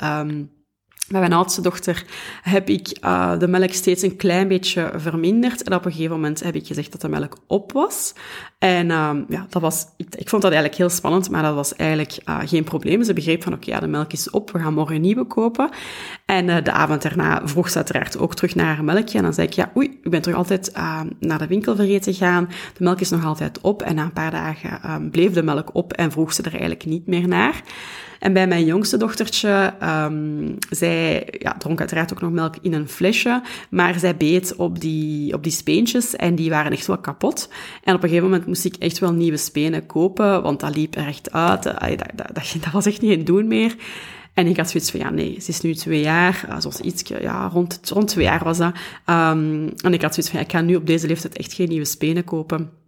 bij 1.10 1.20
mijn 1.20 1.34
oudste 1.34 1.62
dochter 1.62 2.06
heb 2.42 2.70
ik 2.70 2.98
uh, 3.06 3.40
de 3.40 3.48
melk 3.48 3.74
steeds 3.74 4.02
een 4.02 4.16
klein 4.16 4.48
beetje 4.48 4.92
verminderd. 4.96 5.64
En 5.64 5.74
op 5.74 5.86
een 5.86 5.92
gegeven 5.92 6.16
moment 6.16 6.44
heb 6.44 6.56
ik 6.56 6.68
gezegd 6.68 6.92
dat 6.92 7.02
de 7.02 7.10
melk 7.10 7.38
op 7.48 7.72
was. 7.72 8.14
En 8.60 8.86
uh, 8.86 9.12
ja, 9.28 9.46
dat 9.50 9.62
was, 9.62 9.86
ik, 9.98 10.30
vond 10.30 10.42
dat 10.42 10.52
eigenlijk 10.52 10.76
heel 10.76 10.90
spannend, 10.90 11.30
maar 11.30 11.44
dat 11.44 11.56
was 11.56 11.76
eigenlijk 11.76 12.18
uh, 12.26 12.40
geen 12.46 12.64
probleem. 12.64 13.04
Ze 13.04 13.14
begreep 13.14 13.44
van, 13.44 13.54
oké, 13.54 13.72
ja, 13.72 13.80
de 13.80 13.88
melk 13.88 14.12
is 14.12 14.30
op, 14.30 14.52
we 14.52 14.60
gaan 14.60 14.74
morgen 14.74 15.02
nieuwe 15.02 15.26
kopen. 15.26 15.70
En 16.26 16.48
uh, 16.48 16.64
de 16.64 16.72
avond 16.72 17.02
daarna 17.02 17.42
vroeg 17.44 17.70
ze 17.70 17.76
uiteraard 17.76 18.18
ook 18.18 18.36
terug 18.36 18.56
naar 18.56 18.76
haar 18.76 18.84
melkje. 18.84 19.18
En 19.18 19.24
dan 19.24 19.34
zei 19.34 19.48
ik, 19.48 19.54
ja, 19.54 19.72
oei, 19.78 20.00
ik 20.04 20.10
ben 20.10 20.22
terug 20.22 20.38
altijd 20.38 20.72
naar 21.20 21.38
de 21.38 21.48
winkel 21.48 21.76
vergeten 21.76 22.14
gaan. 22.14 22.50
De 22.78 22.84
melk 22.84 23.00
is 23.00 23.10
nog 23.10 23.26
altijd 23.26 23.62
op. 23.62 23.82
En 23.82 23.96
na 23.96 24.04
een 24.04 24.14
paar 24.14 24.32
dagen 24.32 25.10
bleef 25.12 25.34
de 25.34 25.44
melk 25.44 25.70
op 25.74 25.94
en 25.94 26.12
vroeg 26.12 26.34
ze 26.34 26.42
er 26.42 26.52
eigenlijk 26.52 26.86
niet 26.86 27.08
meer 27.08 27.28
naar. 27.28 27.64
En 28.20 28.34
bij 28.34 28.48
mijn 28.48 28.66
jongste 28.66 28.98
dochtertje, 28.98 29.74
um, 29.84 30.58
zij 30.70 31.28
ja, 31.32 31.56
dronk 31.58 31.80
uiteraard 31.80 32.14
ook 32.14 32.22
nog 32.22 32.32
melk 32.32 32.56
in 32.62 32.74
een 32.74 32.88
flesje, 32.88 33.42
maar 33.70 34.00
zij 34.00 34.16
beet 34.18 34.56
op 34.56 34.80
die, 34.80 35.34
op 35.34 35.44
die 35.44 35.52
speentjes 35.52 36.16
en 36.16 36.36
die 36.36 36.50
waren 36.50 36.72
echt 36.72 36.88
wel 36.88 36.98
kapot. 36.98 37.50
En 37.84 37.96
op 37.96 38.04
een 38.04 38.10
gegeven 38.10 38.30
moment 38.30 38.48
moest 38.48 38.66
ik 38.66 38.76
echt 38.76 39.00
wel 39.00 39.14
nieuwe 39.14 39.38
spenen 39.38 39.86
kopen, 39.86 40.44
want 40.44 40.60
dat 40.60 40.76
liep 40.76 40.96
er 40.96 41.08
echt 41.08 41.32
uit. 41.32 41.64
Dat, 41.64 41.80
dat, 42.16 42.56
dat, 42.64 42.72
was 42.72 42.86
echt 42.86 43.02
niet 43.02 43.18
in 43.18 43.26
doen 43.26 43.48
meer. 43.48 43.76
En 44.34 44.48
ik 44.48 44.58
had 44.58 44.70
zoiets 44.70 44.92
van, 44.92 45.00
ja, 45.00 45.10
nee, 45.10 45.38
ze 45.42 45.50
is 45.50 45.62
nu 45.62 45.74
twee 45.74 46.02
jaar, 46.02 46.46
uh, 46.50 46.56
zoals 46.60 46.80
iets, 46.80 47.04
ja, 47.22 47.48
rond, 47.48 47.80
rond 47.84 48.08
twee 48.08 48.26
jaar 48.26 48.44
was 48.44 48.58
dat. 48.58 48.74
Um, 49.06 49.70
en 49.76 49.94
ik 49.94 50.02
had 50.02 50.14
zoiets 50.14 50.32
van, 50.32 50.40
ja, 50.40 50.46
ik 50.46 50.52
ga 50.52 50.62
nu 50.62 50.76
op 50.76 50.88
deze 50.88 51.08
leeftijd 51.08 51.38
echt 51.38 51.54
geen 51.54 51.70
nieuwe 51.70 51.86
spenen 51.86 52.24
kopen. 52.24 52.79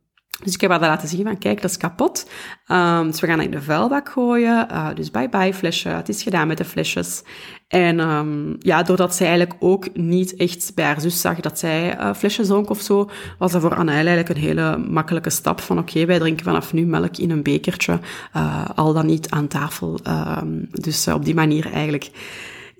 Dus 0.43 0.53
ik 0.53 0.61
heb 0.61 0.69
haar 0.71 0.79
laten 0.79 1.07
zien 1.07 1.23
van, 1.23 1.37
kijk, 1.37 1.61
dat 1.61 1.71
is 1.71 1.77
kapot. 1.77 2.29
Um, 2.67 3.11
dus 3.11 3.19
we 3.19 3.27
gaan 3.27 3.37
het 3.37 3.45
in 3.45 3.51
de 3.51 3.61
vuilbak 3.61 4.09
gooien. 4.09 4.67
Uh, 4.71 4.87
dus 4.95 5.11
bye-bye 5.11 5.53
flesje. 5.53 5.89
Het 5.89 6.09
is 6.09 6.23
gedaan 6.23 6.47
met 6.47 6.57
de 6.57 6.65
flesjes. 6.65 7.23
En 7.67 7.99
um, 7.99 8.55
ja, 8.59 8.83
doordat 8.83 9.15
zij 9.15 9.27
eigenlijk 9.27 9.57
ook 9.59 9.95
niet 9.95 10.35
echt 10.35 10.71
bij 10.75 10.85
haar 10.85 11.01
zus 11.01 11.21
zag 11.21 11.39
dat 11.39 11.59
zij 11.59 11.97
uh, 11.99 12.13
flesjes 12.13 12.47
dronk 12.47 12.69
of 12.69 12.81
zo, 12.81 13.09
was 13.37 13.51
dat 13.51 13.61
voor 13.61 13.75
Anne 13.75 13.91
eigenlijk 13.91 14.29
een 14.29 14.37
hele 14.37 14.77
makkelijke 14.77 15.29
stap 15.29 15.59
van 15.59 15.79
oké, 15.79 16.05
wij 16.05 16.19
drinken 16.19 16.45
vanaf 16.45 16.73
nu 16.73 16.85
melk 16.85 17.17
in 17.17 17.29
een 17.29 17.43
bekertje, 17.43 17.99
uh, 18.35 18.65
al 18.75 18.93
dan 18.93 19.05
niet 19.05 19.29
aan 19.29 19.47
tafel. 19.47 19.99
Um, 20.07 20.67
dus 20.71 21.07
op 21.07 21.25
die 21.25 21.35
manier 21.35 21.71
eigenlijk 21.73 22.11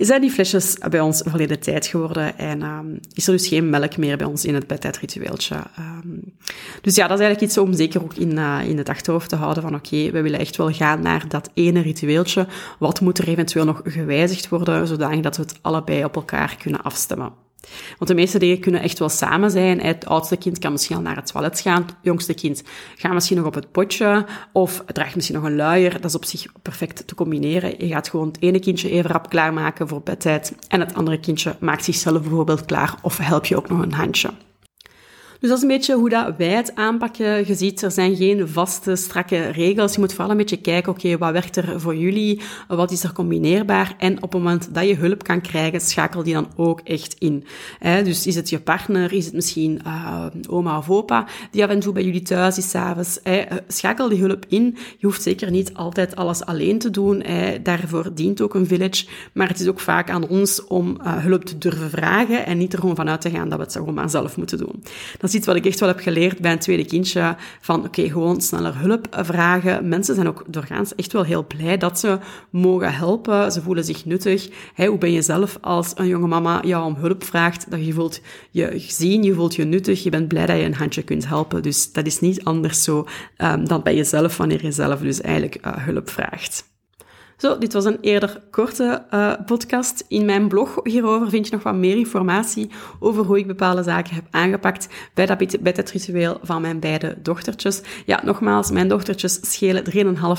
zijn 0.06 0.22
die 0.22 0.32
flesjes 0.32 0.78
bij 0.90 1.00
ons 1.00 1.22
verleden 1.26 1.60
tijd 1.60 1.88
geworden 1.88 2.38
en 2.38 2.62
um, 2.62 3.00
is 3.14 3.28
er 3.28 3.34
dus 3.34 3.48
geen 3.48 3.70
melk 3.70 3.98
meer 3.98 4.18
bij 4.18 4.28
ons 4.28 4.46
in 4.46 4.54
het 4.54 4.68
bedtijdritueeltje. 4.68 5.56
Um, 5.56 6.34
dus 6.82 6.96
ja, 6.96 7.08
dat 7.08 7.20
is 7.20 7.26
eigenlijk 7.26 7.42
iets 7.42 7.58
om 7.58 7.74
zeker 7.74 8.04
ook 8.04 8.14
in, 8.14 8.32
uh, 8.32 8.60
in 8.66 8.78
het 8.78 8.90
achterhoofd 8.90 9.30
te 9.30 9.36
houden 9.36 9.64
van 9.64 9.76
oké, 9.76 10.12
we 10.12 10.22
willen 10.22 10.40
echt 10.40 10.58
wel 10.58 10.72
gaan 10.72 11.02
naar 11.02 11.26
dat 11.28 11.50
ene 11.54 11.82
ritueeltje. 11.82 12.48
Wat 12.80 13.02
moet 13.02 13.18
er 13.18 13.28
eventueel 13.28 13.66
nog 13.66 13.82
gewijzigd 13.84 14.50
worden, 14.50 14.88
zodanig 14.88 15.22
dat 15.22 15.38
we 15.38 15.42
het 15.42 15.60
allebei 15.62 16.04
op 16.04 16.16
elkaar 16.16 16.56
kunnen 16.62 16.82
afstemmen. 16.82 17.34
Want 17.98 18.08
de 18.08 18.14
meeste 18.14 18.40
dingen 18.40 18.60
kunnen 18.60 18.82
echt 18.82 19.00
wel 19.00 19.10
samen 19.10 19.52
zijn. 19.52 19.82
Het 19.82 20.06
oudste 20.06 20.38
kind 20.38 20.60
kan 20.60 20.72
misschien 20.72 20.96
al 20.96 21.02
naar 21.02 21.16
het 21.16 21.32
toilet 21.32 21.60
gaan. 21.60 21.82
Het 21.82 21.96
jongste 22.02 22.34
kind 22.34 22.64
gaat 22.96 23.14
misschien 23.14 23.38
nog 23.38 23.46
op 23.46 23.54
het 23.54 23.72
potje. 23.72 24.26
Of 24.52 24.84
draagt 24.86 25.16
misschien 25.16 25.36
nog 25.36 25.46
een 25.46 25.56
luier. 25.56 25.92
Dat 25.92 26.06
is 26.06 26.16
op 26.16 26.26
zich 26.26 26.46
perfect 26.62 27.08
te 27.08 27.16
combineren. 27.16 27.88
Je 27.88 27.94
gaat 27.94 28.10
gewoon 28.10 28.28
het 28.28 28.42
ene 28.42 28.60
kindje 28.60 28.90
even 28.90 29.10
rap 29.10 29.30
klaarmaken 29.30 29.88
voor 29.88 30.02
bedtijd. 30.02 30.56
En 30.68 30.80
het 30.80 30.94
andere 30.94 31.20
kindje 31.20 31.56
maakt 31.60 31.84
zichzelf 31.84 32.22
bijvoorbeeld 32.22 32.66
klaar. 32.66 32.96
Of 33.02 33.18
help 33.18 33.46
je 33.46 33.58
ook 33.58 33.70
nog 33.70 33.82
een 33.82 33.94
handje. 33.94 34.30
Dus 35.42 35.50
dat 35.50 35.58
is 35.58 35.64
een 35.64 35.78
beetje 35.78 35.96
hoe 35.96 36.10
dat 36.10 36.34
wij 36.38 36.48
het 36.48 36.76
aanpakken. 36.76 37.48
Je 37.48 37.56
ziet, 37.56 37.82
er 37.82 37.92
zijn 37.92 38.16
geen 38.16 38.48
vaste, 38.48 38.96
strakke 38.96 39.50
regels. 39.50 39.94
Je 39.94 40.00
moet 40.00 40.14
vooral 40.14 40.32
een 40.32 40.38
beetje 40.38 40.62
kijken, 40.62 40.92
oké, 40.92 41.18
wat 41.18 41.32
werkt 41.32 41.56
er 41.56 41.80
voor 41.80 41.96
jullie? 41.96 42.42
Wat 42.68 42.92
is 42.92 43.04
er 43.04 43.14
combineerbaar? 43.14 43.96
En 43.98 44.16
op 44.16 44.22
het 44.22 44.32
moment 44.32 44.74
dat 44.74 44.88
je 44.88 44.96
hulp 44.96 45.24
kan 45.24 45.42
krijgen, 45.42 45.82
schakel 45.82 46.24
die 46.24 46.34
dan 46.34 46.48
ook 46.56 46.80
echt 46.80 47.16
in. 47.20 47.46
dus 47.80 48.28
is 48.28 48.36
het 48.36 48.50
je 48.50 48.60
partner? 48.60 49.14
Is 49.14 49.26
het 49.26 49.34
misschien 49.34 49.82
uh, 49.86 50.26
oma 50.50 50.78
of 50.78 50.90
opa 50.90 51.28
die 51.52 51.64
af 51.64 51.70
en 51.70 51.80
toe 51.80 51.94
bij 51.94 52.04
jullie 52.04 52.22
thuis 52.22 52.58
is 52.58 52.70
s'avonds? 52.70 53.20
Schakel 53.68 54.10
die 54.10 54.20
hulp 54.20 54.46
in. 54.48 54.78
Je 54.98 55.06
hoeft 55.06 55.22
zeker 55.22 55.52
niet 55.52 55.74
altijd 55.74 56.16
alles 56.16 56.46
alleen 56.46 56.80
te 56.80 56.90
doen. 56.90 57.24
Daarvoor 57.64 58.12
dient 58.14 58.42
ook 58.42 58.54
een 58.54 58.68
village. 58.68 59.06
Maar 59.34 59.48
het 59.48 59.60
is 59.60 59.68
ook 59.68 59.80
vaak 59.80 60.10
aan 60.10 60.28
ons 60.28 60.66
om 60.66 60.98
uh, 61.00 61.18
hulp 61.18 61.46
te 61.46 61.58
durven 61.58 61.90
vragen 61.90 62.46
en 62.46 62.58
niet 62.58 62.74
er 62.74 62.80
gewoon 62.80 62.96
vanuit 62.96 63.22
te 63.22 63.30
gaan 63.30 63.50
dat 63.50 63.58
we 63.58 63.64
het 63.64 63.74
gewoon 63.74 63.94
maar 63.94 64.10
zelf 64.10 64.38
moeten 64.38 64.58
doen 64.58 64.84
is 65.34 65.46
wat 65.46 65.56
ik 65.56 65.66
echt 65.66 65.80
wel 65.80 65.90
heb 65.90 66.00
geleerd 66.00 66.40
bij 66.40 66.52
een 66.52 66.60
tweede 66.60 66.86
kindje. 66.86 67.36
Van 67.62 67.86
oké, 67.86 68.10
gewoon 68.10 68.42
sneller 68.42 68.78
hulp 68.78 69.08
vragen. 69.12 69.88
Mensen 69.88 70.16
zijn 70.16 70.28
ook 70.28 70.44
doorgaans 70.48 70.96
echt 70.96 71.14
wel 71.14 71.24
heel 71.24 71.48
blij 71.48 71.78
dat 71.78 72.00
ze 72.00 72.20
mogen 72.50 72.94
helpen. 72.94 73.52
Ze 73.52 73.62
voelen 73.62 73.84
zich 73.84 74.06
nuttig. 74.06 74.50
Hey, 74.74 74.88
hoe 74.88 74.98
ben 74.98 75.12
je 75.12 75.22
zelf 75.22 75.58
als 75.62 75.92
een 75.96 76.08
jonge 76.08 76.28
mama 76.28 76.62
jou 76.66 76.86
om 76.86 76.96
hulp 76.96 77.24
vraagt? 77.24 77.72
Dat 77.72 77.86
je 77.86 77.94
voelt 77.94 78.22
je 78.52 78.72
gezien, 78.76 79.24
je 79.24 79.34
voelt 79.34 79.56
je 79.56 79.64
nuttig. 79.64 80.04
Je 80.04 80.10
bent 80.10 80.28
blij 80.28 80.46
dat 80.46 80.58
je 80.58 80.64
een 80.64 80.74
handje 80.74 81.04
kunt 81.04 81.28
helpen. 81.28 81.62
Dus 81.62 81.92
dat 81.92 82.06
is 82.06 82.20
niet 82.20 82.44
anders 82.44 82.84
zo 82.84 83.08
um, 83.38 83.68
dan 83.68 83.82
bij 83.84 83.96
jezelf 83.96 84.38
wanneer 84.38 84.64
je 84.64 84.72
zelf 84.72 85.00
dus 85.00 85.22
eigenlijk 85.22 85.66
uh, 85.66 85.86
hulp 85.86 86.10
vraagt. 86.10 86.70
Zo, 87.42 87.58
dit 87.58 87.74
was 87.74 87.86
een 87.86 87.98
eerder 88.02 88.42
korte 88.52 89.04
uh, 89.14 89.34
podcast. 89.46 90.06
In 90.08 90.26
mijn 90.26 90.48
blog 90.48 90.80
hierover 90.84 91.30
vind 91.30 91.48
je 91.48 91.54
nog 91.54 91.64
wat 91.64 91.76
meer 91.76 91.98
informatie 91.98 92.70
over 93.00 93.26
hoe 93.26 93.38
ik 93.38 93.48
bepaalde 93.48 93.84
zaken 93.84 94.16
heb 94.16 94.26
aangepakt 94.32 94.88
bij, 95.14 95.26
dat, 95.26 95.38
bij 95.38 95.74
het 95.76 95.92
ritueel 95.92 96.40
van 96.44 96.62
mijn 96.62 96.80
beide 96.80 97.18
dochtertjes. 97.22 97.82
Ja, 98.06 98.22
nogmaals, 98.24 98.72
mijn 98.72 98.88
dochtertjes 98.88 99.40
schelen 99.42 99.84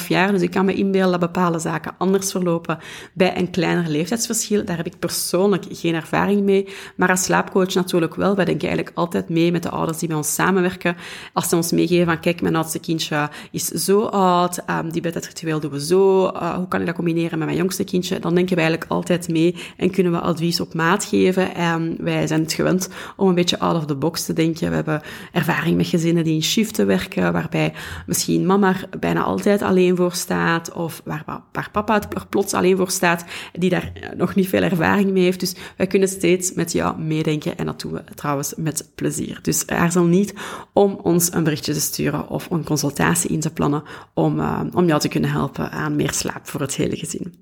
3,5 0.01 0.07
jaar, 0.09 0.33
dus 0.33 0.43
ik 0.43 0.51
kan 0.51 0.65
me 0.65 0.75
inbeelden 0.75 1.21
dat 1.21 1.33
bepaalde 1.33 1.59
zaken 1.59 1.95
anders 1.99 2.31
verlopen 2.31 2.79
bij 3.13 3.39
een 3.39 3.51
kleiner 3.51 3.89
leeftijdsverschil. 3.89 4.65
Daar 4.65 4.77
heb 4.77 4.87
ik 4.87 4.99
persoonlijk 4.99 5.65
geen 5.69 5.95
ervaring 5.95 6.43
mee, 6.43 6.69
maar 6.97 7.09
als 7.09 7.25
slaapcoach 7.25 7.75
natuurlijk 7.75 8.15
wel. 8.15 8.35
Wij 8.35 8.45
denken 8.45 8.69
eigenlijk 8.69 8.99
altijd 8.99 9.29
mee 9.29 9.53
met 9.53 9.63
de 9.63 9.71
ouders 9.71 9.99
die 9.99 10.09
bij 10.09 10.17
ons 10.17 10.35
samenwerken. 10.35 10.97
Als 11.33 11.49
ze 11.49 11.57
ons 11.57 11.73
meegeven 11.73 12.07
van, 12.07 12.21
kijk, 12.21 12.43
mijn 12.43 12.57
oudste 12.57 12.79
kindje 12.79 13.31
is 13.51 13.67
zo 13.67 14.01
oud, 14.03 14.59
um, 14.71 14.93
die 14.93 15.01
bij 15.01 15.11
het 15.15 15.27
ritueel 15.27 15.61
doen 15.61 15.71
we 15.71 15.85
zo, 15.85 16.27
uh, 16.27 16.55
hoe 16.55 16.69
kan 16.69 16.81
ik 16.81 16.91
combineren 16.95 17.39
met 17.39 17.47
mijn 17.47 17.61
jongste 17.61 17.85
kindje, 17.85 18.19
dan 18.19 18.35
denken 18.35 18.55
we 18.57 18.61
eigenlijk 18.61 18.91
altijd 18.91 19.29
mee 19.29 19.57
en 19.77 19.91
kunnen 19.91 20.13
we 20.13 20.19
advies 20.19 20.61
op 20.61 20.75
maat 20.75 21.05
geven. 21.05 21.55
En 21.55 21.97
wij 22.01 22.27
zijn 22.27 22.41
het 22.41 22.53
gewend 22.53 22.89
om 23.17 23.29
een 23.29 23.35
beetje 23.35 23.59
out 23.59 23.77
of 23.77 23.87
the 23.87 23.95
box 23.95 24.25
te 24.25 24.33
denken. 24.33 24.69
We 24.69 24.75
hebben 24.75 25.03
ervaring 25.33 25.77
met 25.77 25.87
gezinnen 25.87 26.25
die 26.25 26.35
in 26.35 26.43
shiften 26.43 26.87
werken, 26.87 27.33
waarbij 27.33 27.73
misschien 28.07 28.47
mama 28.47 28.69
er 28.69 28.99
bijna 28.99 29.23
altijd 29.23 29.63
alleen 29.63 29.97
voor 29.97 30.13
staat, 30.13 30.73
of 30.73 31.03
waar, 31.05 31.25
papa 31.73 32.01
er 32.01 32.27
plots 32.29 32.55
alleen 32.55 32.77
voor 32.77 32.91
staat, 32.91 33.25
die 33.53 33.71
daar 33.71 33.93
nog 34.17 34.35
niet 34.35 34.49
veel 34.49 34.63
ervaring 34.63 35.11
mee 35.11 35.23
heeft. 35.23 35.41
Dus 35.41 35.55
wij 35.77 35.87
kunnen 35.87 36.09
steeds 36.09 36.53
met 36.53 36.73
jou 36.73 37.01
meedenken 37.01 37.59
en 37.59 37.67
dat 37.67 37.81
doen 37.81 37.93
we 37.93 38.03
trouwens 38.15 38.55
met 38.57 38.91
plezier. 38.95 39.39
Dus 39.43 39.67
aarzel 39.67 40.05
niet 40.05 40.35
om 40.73 40.99
ons 41.03 41.33
een 41.33 41.45
berichtje 41.45 41.73
te 41.73 41.81
sturen 41.81 42.29
of 42.29 42.51
een 42.51 42.65
consultatie 42.65 43.31
in 43.31 43.41
te 43.41 43.53
plannen 43.53 43.83
om, 44.15 44.39
uh, 44.39 44.61
om 44.73 44.87
jou 44.87 45.01
te 45.01 45.09
kunnen 45.09 45.31
helpen 45.31 45.71
aan 45.71 45.97
meer 45.97 46.13
slaap 46.13 46.49
voor 46.49 46.61
het 46.61 46.73
hele. 46.89 47.35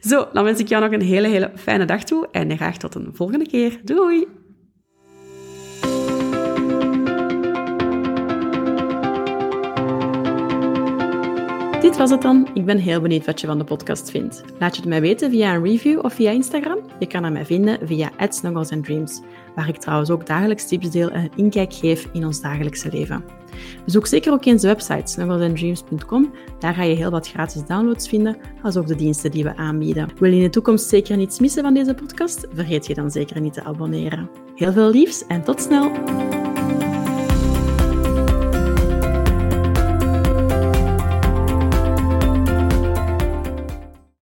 Zo, 0.00 0.28
dan 0.32 0.44
wens 0.44 0.60
ik 0.60 0.68
jou 0.68 0.82
nog 0.82 0.92
een 0.92 1.06
hele, 1.06 1.28
hele 1.28 1.52
fijne 1.56 1.84
dag 1.84 2.04
toe 2.04 2.28
en 2.30 2.56
graag 2.56 2.76
tot 2.76 2.94
een 2.94 3.10
volgende 3.12 3.46
keer. 3.46 3.80
Doei! 3.84 4.26
Dit 11.84 11.96
was 11.96 12.10
het 12.10 12.22
dan. 12.22 12.48
Ik 12.54 12.64
ben 12.64 12.78
heel 12.78 13.00
benieuwd 13.00 13.26
wat 13.26 13.40
je 13.40 13.46
van 13.46 13.58
de 13.58 13.64
podcast 13.64 14.10
vindt. 14.10 14.42
Laat 14.58 14.74
je 14.74 14.80
het 14.80 14.90
mij 14.90 15.00
weten 15.00 15.30
via 15.30 15.54
een 15.54 15.64
review 15.64 16.04
of 16.04 16.14
via 16.14 16.30
Instagram. 16.30 16.78
Je 16.98 17.06
kan 17.06 17.32
mij 17.32 17.44
vinden 17.44 17.78
via 17.86 18.10
Dreams, 18.82 19.20
waar 19.54 19.68
ik 19.68 19.76
trouwens 19.76 20.10
ook 20.10 20.26
dagelijks 20.26 20.66
tips 20.66 20.90
deel 20.90 21.10
en 21.10 21.22
een 21.24 21.32
inkijk 21.36 21.72
geef 21.72 22.08
in 22.12 22.24
ons 22.24 22.40
dagelijkse 22.40 22.90
leven. 22.90 23.24
Bezoek 23.84 24.06
zeker 24.06 24.32
ook 24.32 24.44
eens 24.44 24.62
de 24.62 24.68
website 24.68 25.12
snugglesandreams.com. 25.12 26.32
Daar 26.58 26.74
ga 26.74 26.82
je 26.82 26.94
heel 26.94 27.10
wat 27.10 27.28
gratis 27.28 27.66
downloads 27.66 28.08
vinden, 28.08 28.36
als 28.62 28.76
ook 28.76 28.86
de 28.86 28.96
diensten 28.96 29.30
die 29.30 29.44
we 29.44 29.56
aanbieden. 29.56 30.08
Wil 30.18 30.30
je 30.30 30.36
in 30.36 30.42
de 30.42 30.50
toekomst 30.50 30.88
zeker 30.88 31.16
niets 31.16 31.38
missen 31.38 31.62
van 31.62 31.74
deze 31.74 31.94
podcast? 31.94 32.46
Vergeet 32.52 32.86
je 32.86 32.94
dan 32.94 33.10
zeker 33.10 33.40
niet 33.40 33.52
te 33.52 33.64
abonneren. 33.64 34.30
Heel 34.54 34.72
veel 34.72 34.90
liefs 34.90 35.26
en 35.26 35.42
tot 35.42 35.60
snel! 35.60 35.92